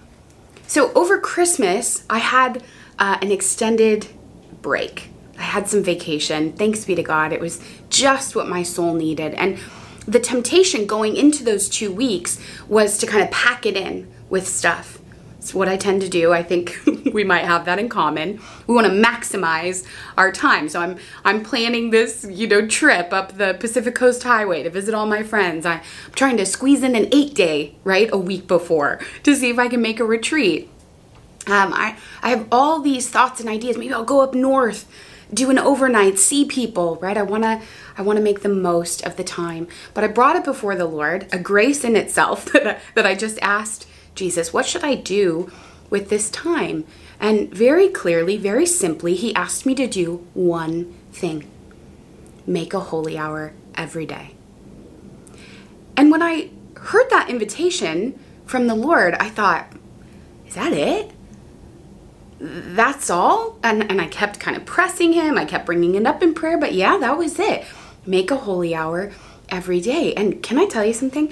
So 0.67 0.91
over 0.93 1.19
Christmas, 1.19 2.03
I 2.09 2.19
had 2.19 2.63
uh, 2.97 3.17
an 3.21 3.31
extended 3.31 4.07
break. 4.61 5.09
I 5.37 5.43
had 5.43 5.67
some 5.67 5.83
vacation. 5.83 6.53
Thanks 6.53 6.85
be 6.85 6.95
to 6.95 7.03
God. 7.03 7.31
It 7.31 7.39
was 7.39 7.61
just 7.89 8.35
what 8.35 8.47
my 8.47 8.63
soul 8.63 8.93
needed. 8.93 9.33
And 9.35 9.57
the 10.05 10.19
temptation 10.19 10.85
going 10.85 11.15
into 11.15 11.43
those 11.43 11.69
two 11.69 11.91
weeks 11.91 12.39
was 12.67 12.97
to 12.97 13.07
kind 13.07 13.23
of 13.23 13.31
pack 13.31 13.65
it 13.65 13.77
in 13.77 14.11
with 14.29 14.47
stuff 14.47 14.98
it's 15.49 15.55
what 15.55 15.67
I 15.67 15.77
tend 15.77 16.03
to 16.03 16.09
do. 16.09 16.31
I 16.31 16.43
think 16.43 16.77
we 17.11 17.23
might 17.23 17.43
have 17.43 17.65
that 17.65 17.79
in 17.79 17.89
common. 17.89 18.39
We 18.67 18.75
want 18.75 18.85
to 18.85 18.93
maximize 18.93 19.83
our 20.15 20.31
time. 20.31 20.69
So 20.69 20.79
I'm 20.79 20.97
I'm 21.25 21.43
planning 21.43 21.89
this, 21.89 22.23
you 22.29 22.45
know, 22.45 22.67
trip 22.67 23.11
up 23.11 23.37
the 23.37 23.57
Pacific 23.59 23.95
Coast 23.95 24.21
Highway 24.21 24.61
to 24.61 24.69
visit 24.69 24.93
all 24.93 25.07
my 25.07 25.23
friends. 25.23 25.65
I'm 25.65 25.81
trying 26.13 26.37
to 26.37 26.45
squeeze 26.45 26.83
in 26.83 26.95
an 26.95 27.05
8-day, 27.05 27.73
right? 27.83 28.11
A 28.13 28.17
week 28.17 28.45
before 28.47 28.99
to 29.23 29.35
see 29.35 29.49
if 29.49 29.57
I 29.57 29.67
can 29.67 29.81
make 29.81 29.99
a 29.99 30.05
retreat. 30.05 30.69
Um, 31.47 31.73
I 31.73 31.97
I 32.21 32.29
have 32.29 32.47
all 32.51 32.79
these 32.79 33.09
thoughts 33.09 33.39
and 33.39 33.49
ideas. 33.49 33.75
Maybe 33.75 33.91
I'll 33.91 34.03
go 34.03 34.21
up 34.21 34.35
north, 34.35 34.87
do 35.33 35.49
an 35.49 35.57
overnight, 35.57 36.19
see 36.19 36.45
people, 36.45 36.97
right? 36.97 37.17
I 37.17 37.23
want 37.23 37.43
to 37.43 37.59
I 37.97 38.03
want 38.03 38.17
to 38.17 38.23
make 38.23 38.41
the 38.41 38.49
most 38.49 39.03
of 39.03 39.17
the 39.17 39.23
time. 39.23 39.67
But 39.95 40.03
I 40.03 40.09
brought 40.09 40.35
it 40.35 40.45
before 40.45 40.75
the 40.75 40.85
Lord, 40.85 41.27
a 41.31 41.39
grace 41.39 41.83
in 41.83 41.95
itself 41.95 42.45
that 42.53 42.67
I, 42.67 42.79
that 42.93 43.07
I 43.07 43.15
just 43.15 43.39
asked 43.41 43.87
Jesus, 44.19 44.51
what 44.51 44.65
should 44.65 44.83
I 44.83 44.95
do 44.95 45.49
with 45.89 46.09
this 46.09 46.29
time? 46.29 46.83
And 47.21 47.49
very 47.53 47.87
clearly, 47.87 48.35
very 48.35 48.65
simply, 48.65 49.15
he 49.15 49.33
asked 49.33 49.65
me 49.65 49.73
to 49.75 49.87
do 49.87 50.27
one 50.33 50.93
thing 51.13 51.49
make 52.45 52.73
a 52.73 52.79
holy 52.79 53.17
hour 53.17 53.53
every 53.75 54.05
day. 54.05 54.33
And 55.95 56.11
when 56.11 56.21
I 56.21 56.49
heard 56.75 57.09
that 57.11 57.29
invitation 57.29 58.19
from 58.45 58.67
the 58.67 58.75
Lord, 58.75 59.13
I 59.13 59.29
thought, 59.29 59.71
is 60.47 60.55
that 60.55 60.73
it? 60.73 61.11
That's 62.39 63.09
all? 63.09 63.57
And, 63.63 63.89
and 63.89 64.01
I 64.01 64.07
kept 64.07 64.39
kind 64.39 64.57
of 64.57 64.65
pressing 64.65 65.13
him. 65.13 65.37
I 65.37 65.45
kept 65.45 65.65
bringing 65.65 65.95
it 65.95 66.05
up 66.05 66.21
in 66.23 66.33
prayer, 66.33 66.57
but 66.57 66.73
yeah, 66.73 66.97
that 66.97 67.17
was 67.17 67.39
it. 67.39 67.65
Make 68.05 68.31
a 68.31 68.37
holy 68.37 68.75
hour 68.75 69.11
every 69.49 69.79
day. 69.79 70.13
And 70.15 70.41
can 70.41 70.57
I 70.57 70.65
tell 70.65 70.83
you 70.83 70.93
something? 70.93 71.31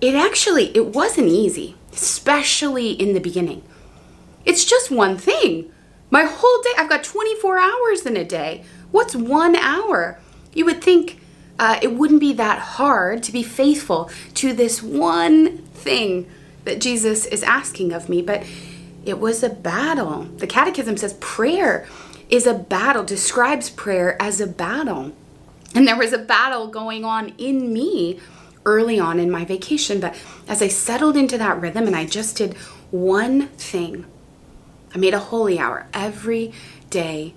It 0.00 0.14
actually, 0.14 0.76
it 0.76 0.86
wasn't 0.86 1.28
easy 1.28 1.76
especially 1.96 2.92
in 2.92 3.14
the 3.14 3.20
beginning. 3.20 3.62
It's 4.44 4.64
just 4.64 4.90
one 4.90 5.16
thing. 5.16 5.72
My 6.10 6.24
whole 6.24 6.62
day, 6.62 6.70
I've 6.78 6.88
got 6.88 7.02
24 7.02 7.58
hours 7.58 8.06
in 8.06 8.16
a 8.16 8.24
day. 8.24 8.64
What's 8.92 9.16
one 9.16 9.56
hour? 9.56 10.20
You 10.54 10.64
would 10.66 10.82
think 10.82 11.18
uh, 11.58 11.78
it 11.82 11.94
wouldn't 11.94 12.20
be 12.20 12.32
that 12.34 12.58
hard 12.58 13.22
to 13.24 13.32
be 13.32 13.42
faithful 13.42 14.10
to 14.34 14.52
this 14.52 14.82
one 14.82 15.58
thing 15.58 16.30
that 16.64 16.80
Jesus 16.80 17.26
is 17.26 17.42
asking 17.42 17.92
of 17.92 18.08
me, 18.08 18.22
but 18.22 18.44
it 19.04 19.18
was 19.18 19.42
a 19.42 19.48
battle. 19.50 20.24
The 20.24 20.46
Catechism 20.46 20.96
says 20.96 21.14
prayer 21.14 21.86
is 22.28 22.46
a 22.46 22.54
battle, 22.54 23.04
describes 23.04 23.70
prayer 23.70 24.20
as 24.20 24.40
a 24.40 24.46
battle. 24.46 25.12
And 25.74 25.86
there 25.86 25.96
was 25.96 26.12
a 26.12 26.18
battle 26.18 26.68
going 26.68 27.04
on 27.04 27.30
in 27.38 27.72
me 27.72 28.20
early 28.66 29.00
on 29.00 29.18
in 29.18 29.30
my 29.30 29.44
vacation. 29.44 30.00
But 30.00 30.14
as 30.46 30.60
I 30.60 30.68
settled 30.68 31.16
into 31.16 31.38
that 31.38 31.58
rhythm 31.60 31.86
and 31.86 31.96
I 31.96 32.04
just 32.04 32.36
did 32.36 32.54
one 32.90 33.48
thing, 33.48 34.04
I 34.94 34.98
made 34.98 35.14
a 35.14 35.18
holy 35.18 35.58
hour 35.58 35.86
every 35.94 36.52
day. 36.90 37.34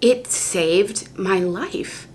It 0.00 0.28
saved 0.28 1.18
my 1.18 1.40
life. 1.40 2.06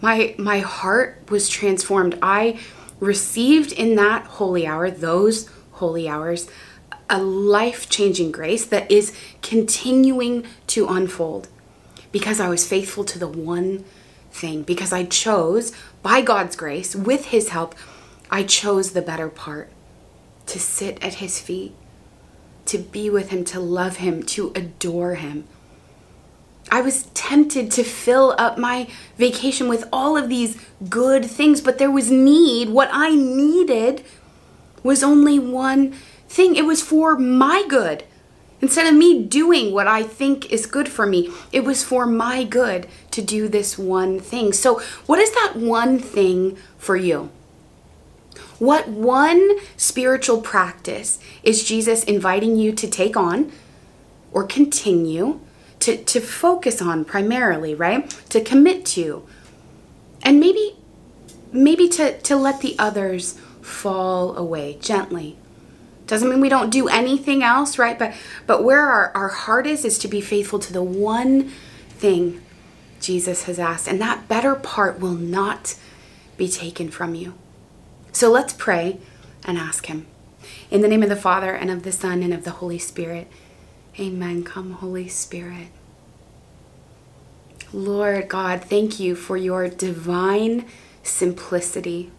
My 0.00 0.34
my 0.38 0.58
heart 0.60 1.30
was 1.30 1.48
transformed. 1.48 2.18
I 2.22 2.60
received 3.00 3.72
in 3.72 3.96
that 3.96 4.24
holy 4.26 4.66
hour, 4.66 4.90
those 4.90 5.48
holy 5.72 6.08
hours, 6.08 6.48
a 7.08 7.22
life-changing 7.22 8.32
grace 8.32 8.66
that 8.66 8.90
is 8.90 9.14
continuing 9.42 10.44
to 10.66 10.88
unfold 10.88 11.48
because 12.10 12.40
I 12.40 12.48
was 12.48 12.66
faithful 12.66 13.04
to 13.04 13.18
the 13.18 13.28
one 13.28 13.84
thing 14.30 14.62
because 14.62 14.92
I 14.92 15.04
chose, 15.04 15.72
by 16.06 16.20
God's 16.20 16.54
grace, 16.54 16.94
with 16.94 17.24
His 17.26 17.48
help, 17.48 17.74
I 18.30 18.44
chose 18.44 18.92
the 18.92 19.02
better 19.02 19.28
part 19.28 19.72
to 20.46 20.60
sit 20.60 21.02
at 21.02 21.14
His 21.14 21.40
feet, 21.40 21.74
to 22.66 22.78
be 22.78 23.10
with 23.10 23.30
Him, 23.30 23.44
to 23.46 23.58
love 23.58 23.96
Him, 23.96 24.22
to 24.22 24.52
adore 24.54 25.16
Him. 25.16 25.48
I 26.70 26.80
was 26.80 27.06
tempted 27.06 27.72
to 27.72 27.82
fill 27.82 28.36
up 28.38 28.56
my 28.56 28.86
vacation 29.18 29.66
with 29.66 29.88
all 29.92 30.16
of 30.16 30.28
these 30.28 30.56
good 30.88 31.24
things, 31.24 31.60
but 31.60 31.78
there 31.78 31.90
was 31.90 32.08
need. 32.08 32.68
What 32.68 32.88
I 32.92 33.10
needed 33.16 34.04
was 34.84 35.02
only 35.02 35.40
one 35.40 35.90
thing. 36.28 36.54
It 36.54 36.66
was 36.66 36.82
for 36.82 37.18
my 37.18 37.66
good. 37.68 38.04
Instead 38.60 38.86
of 38.86 38.94
me 38.94 39.22
doing 39.22 39.72
what 39.72 39.86
I 39.86 40.02
think 40.02 40.50
is 40.50 40.66
good 40.66 40.88
for 40.88 41.06
me, 41.06 41.30
it 41.52 41.64
was 41.64 41.84
for 41.84 42.06
my 42.06 42.42
good 42.42 42.86
to 43.10 43.20
do 43.20 43.48
this 43.48 43.78
one 43.78 44.18
thing. 44.18 44.52
So, 44.52 44.80
what 45.04 45.18
is 45.18 45.30
that 45.32 45.56
one 45.56 45.98
thing 45.98 46.56
for 46.78 46.96
you? 46.96 47.30
What 48.58 48.88
one 48.88 49.58
spiritual 49.76 50.40
practice 50.40 51.18
is 51.42 51.64
Jesus 51.64 52.04
inviting 52.04 52.56
you 52.56 52.72
to 52.72 52.88
take 52.88 53.16
on 53.16 53.52
or 54.32 54.44
continue 54.44 55.40
to, 55.80 56.02
to 56.04 56.20
focus 56.20 56.80
on 56.80 57.04
primarily, 57.04 57.74
right? 57.74 58.08
To 58.30 58.40
commit 58.40 58.86
to. 58.86 59.26
And 60.22 60.40
maybe 60.40 60.76
maybe 61.52 61.88
to, 61.88 62.18
to 62.20 62.36
let 62.36 62.60
the 62.60 62.74
others 62.78 63.38
fall 63.60 64.36
away 64.36 64.78
gently 64.80 65.36
doesn't 66.06 66.28
mean 66.28 66.40
we 66.40 66.48
don't 66.48 66.70
do 66.70 66.88
anything 66.88 67.42
else, 67.42 67.78
right? 67.78 67.98
But 67.98 68.14
but 68.46 68.62
where 68.62 68.86
our, 68.86 69.12
our 69.14 69.28
heart 69.28 69.66
is 69.66 69.84
is 69.84 69.98
to 69.98 70.08
be 70.08 70.20
faithful 70.20 70.58
to 70.60 70.72
the 70.72 70.82
one 70.82 71.50
thing 71.88 72.42
Jesus 73.00 73.44
has 73.44 73.58
asked. 73.58 73.88
And 73.88 74.00
that 74.00 74.28
better 74.28 74.54
part 74.54 75.00
will 75.00 75.14
not 75.14 75.76
be 76.36 76.48
taken 76.48 76.90
from 76.90 77.14
you. 77.14 77.34
So 78.12 78.30
let's 78.30 78.52
pray 78.52 78.98
and 79.44 79.58
ask 79.58 79.86
him. 79.86 80.06
In 80.70 80.80
the 80.80 80.88
name 80.88 81.02
of 81.02 81.08
the 81.08 81.16
Father 81.16 81.52
and 81.52 81.70
of 81.70 81.82
the 81.82 81.92
Son 81.92 82.22
and 82.22 82.32
of 82.32 82.44
the 82.44 82.52
Holy 82.52 82.78
Spirit. 82.78 83.28
Amen. 83.98 84.44
Come, 84.44 84.72
Holy 84.72 85.08
Spirit. 85.08 85.68
Lord 87.72 88.28
God, 88.28 88.62
thank 88.62 89.00
you 89.00 89.14
for 89.14 89.36
your 89.36 89.68
divine 89.68 90.66
simplicity. 91.02 92.10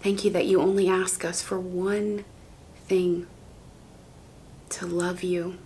Thank 0.00 0.24
you 0.24 0.30
that 0.30 0.46
you 0.46 0.60
only 0.60 0.88
ask 0.88 1.24
us 1.24 1.42
for 1.42 1.58
one 1.58 2.24
thing 2.86 3.26
to 4.70 4.86
love 4.86 5.22
you, 5.22 5.58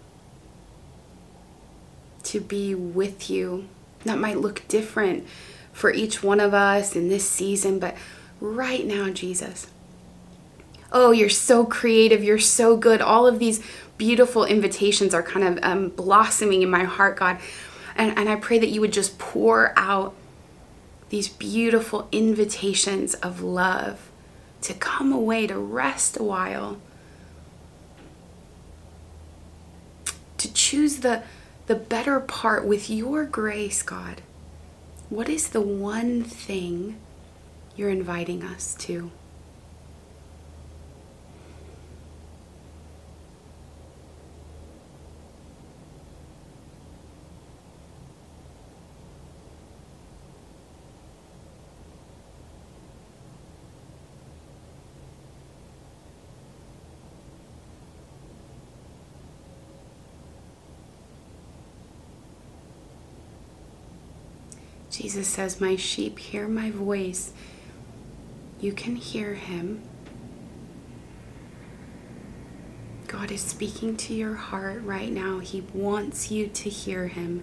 to 2.24 2.40
be 2.40 2.74
with 2.74 3.28
you. 3.28 3.68
That 4.04 4.18
might 4.18 4.38
look 4.38 4.66
different 4.68 5.26
for 5.72 5.92
each 5.92 6.22
one 6.22 6.40
of 6.40 6.54
us 6.54 6.96
in 6.96 7.08
this 7.08 7.28
season, 7.28 7.78
but 7.78 7.94
right 8.40 8.86
now, 8.86 9.10
Jesus. 9.10 9.66
Oh, 10.90 11.10
you're 11.10 11.28
so 11.30 11.64
creative. 11.64 12.24
You're 12.24 12.38
so 12.38 12.76
good. 12.76 13.00
All 13.00 13.26
of 13.26 13.38
these 13.38 13.64
beautiful 13.96 14.44
invitations 14.44 15.14
are 15.14 15.22
kind 15.22 15.46
of 15.46 15.64
um, 15.64 15.88
blossoming 15.90 16.62
in 16.62 16.70
my 16.70 16.84
heart, 16.84 17.16
God. 17.16 17.38
And, 17.96 18.18
and 18.18 18.28
I 18.28 18.36
pray 18.36 18.58
that 18.58 18.68
you 18.68 18.80
would 18.80 18.92
just 18.92 19.18
pour 19.18 19.72
out 19.78 20.14
these 21.08 21.28
beautiful 21.28 22.08
invitations 22.12 23.14
of 23.14 23.42
love 23.42 24.11
to 24.62 24.74
come 24.74 25.12
away, 25.12 25.46
to 25.46 25.58
rest 25.58 26.18
a 26.18 26.22
while, 26.22 26.80
to 30.38 30.52
choose 30.52 30.98
the, 30.98 31.22
the 31.66 31.74
better 31.74 32.20
part 32.20 32.66
with 32.66 32.88
your 32.88 33.24
grace, 33.24 33.82
God. 33.82 34.22
What 35.10 35.28
is 35.28 35.48
the 35.48 35.60
one 35.60 36.22
thing 36.24 36.96
you're 37.76 37.90
inviting 37.90 38.42
us 38.42 38.74
to? 38.80 39.10
Jesus 65.02 65.26
says, 65.26 65.60
My 65.60 65.74
sheep 65.74 66.16
hear 66.20 66.46
my 66.46 66.70
voice. 66.70 67.32
You 68.60 68.72
can 68.72 68.94
hear 68.94 69.34
him. 69.34 69.82
God 73.08 73.32
is 73.32 73.40
speaking 73.40 73.96
to 73.96 74.14
your 74.14 74.36
heart 74.36 74.80
right 74.84 75.10
now. 75.10 75.40
He 75.40 75.62
wants 75.74 76.30
you 76.30 76.46
to 76.46 76.70
hear 76.70 77.08
him. 77.08 77.42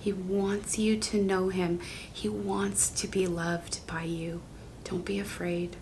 He 0.00 0.14
wants 0.14 0.78
you 0.78 0.96
to 0.96 1.22
know 1.22 1.50
him. 1.50 1.80
He 2.10 2.30
wants 2.30 2.88
to 2.88 3.06
be 3.06 3.26
loved 3.26 3.86
by 3.86 4.04
you. 4.04 4.40
Don't 4.84 5.04
be 5.04 5.18
afraid. 5.18 5.76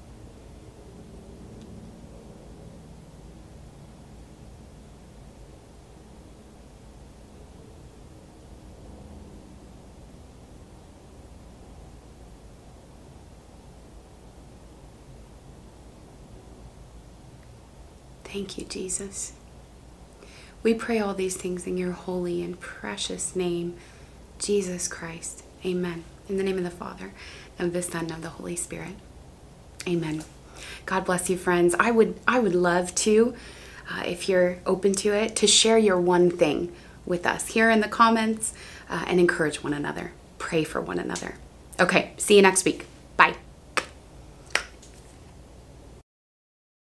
Thank 18.34 18.58
you, 18.58 18.64
Jesus. 18.64 19.32
We 20.64 20.74
pray 20.74 20.98
all 20.98 21.14
these 21.14 21.36
things 21.36 21.68
in 21.68 21.76
your 21.78 21.92
holy 21.92 22.42
and 22.42 22.58
precious 22.58 23.36
name, 23.36 23.76
Jesus 24.40 24.88
Christ. 24.88 25.44
Amen. 25.64 26.02
In 26.28 26.36
the 26.36 26.42
name 26.42 26.58
of 26.58 26.64
the 26.64 26.70
Father, 26.70 27.12
of 27.60 27.72
the 27.72 27.80
Son, 27.80 28.10
of 28.10 28.22
the 28.22 28.30
Holy 28.30 28.56
Spirit. 28.56 28.96
Amen. 29.86 30.24
God 30.84 31.04
bless 31.04 31.30
you, 31.30 31.36
friends. 31.36 31.76
I 31.78 31.92
would 31.92 32.18
I 32.26 32.40
would 32.40 32.56
love 32.56 32.92
to, 33.06 33.36
uh, 33.88 34.02
if 34.04 34.28
you're 34.28 34.58
open 34.66 34.94
to 34.94 35.14
it, 35.14 35.36
to 35.36 35.46
share 35.46 35.78
your 35.78 36.00
one 36.00 36.28
thing 36.28 36.72
with 37.06 37.26
us 37.26 37.46
here 37.46 37.70
in 37.70 37.82
the 37.82 37.88
comments 37.88 38.52
uh, 38.90 39.04
and 39.06 39.20
encourage 39.20 39.62
one 39.62 39.74
another. 39.74 40.10
Pray 40.38 40.64
for 40.64 40.80
one 40.80 40.98
another. 40.98 41.36
Okay, 41.78 42.14
see 42.16 42.34
you 42.34 42.42
next 42.42 42.64
week. 42.64 42.86
Bye. 43.16 43.36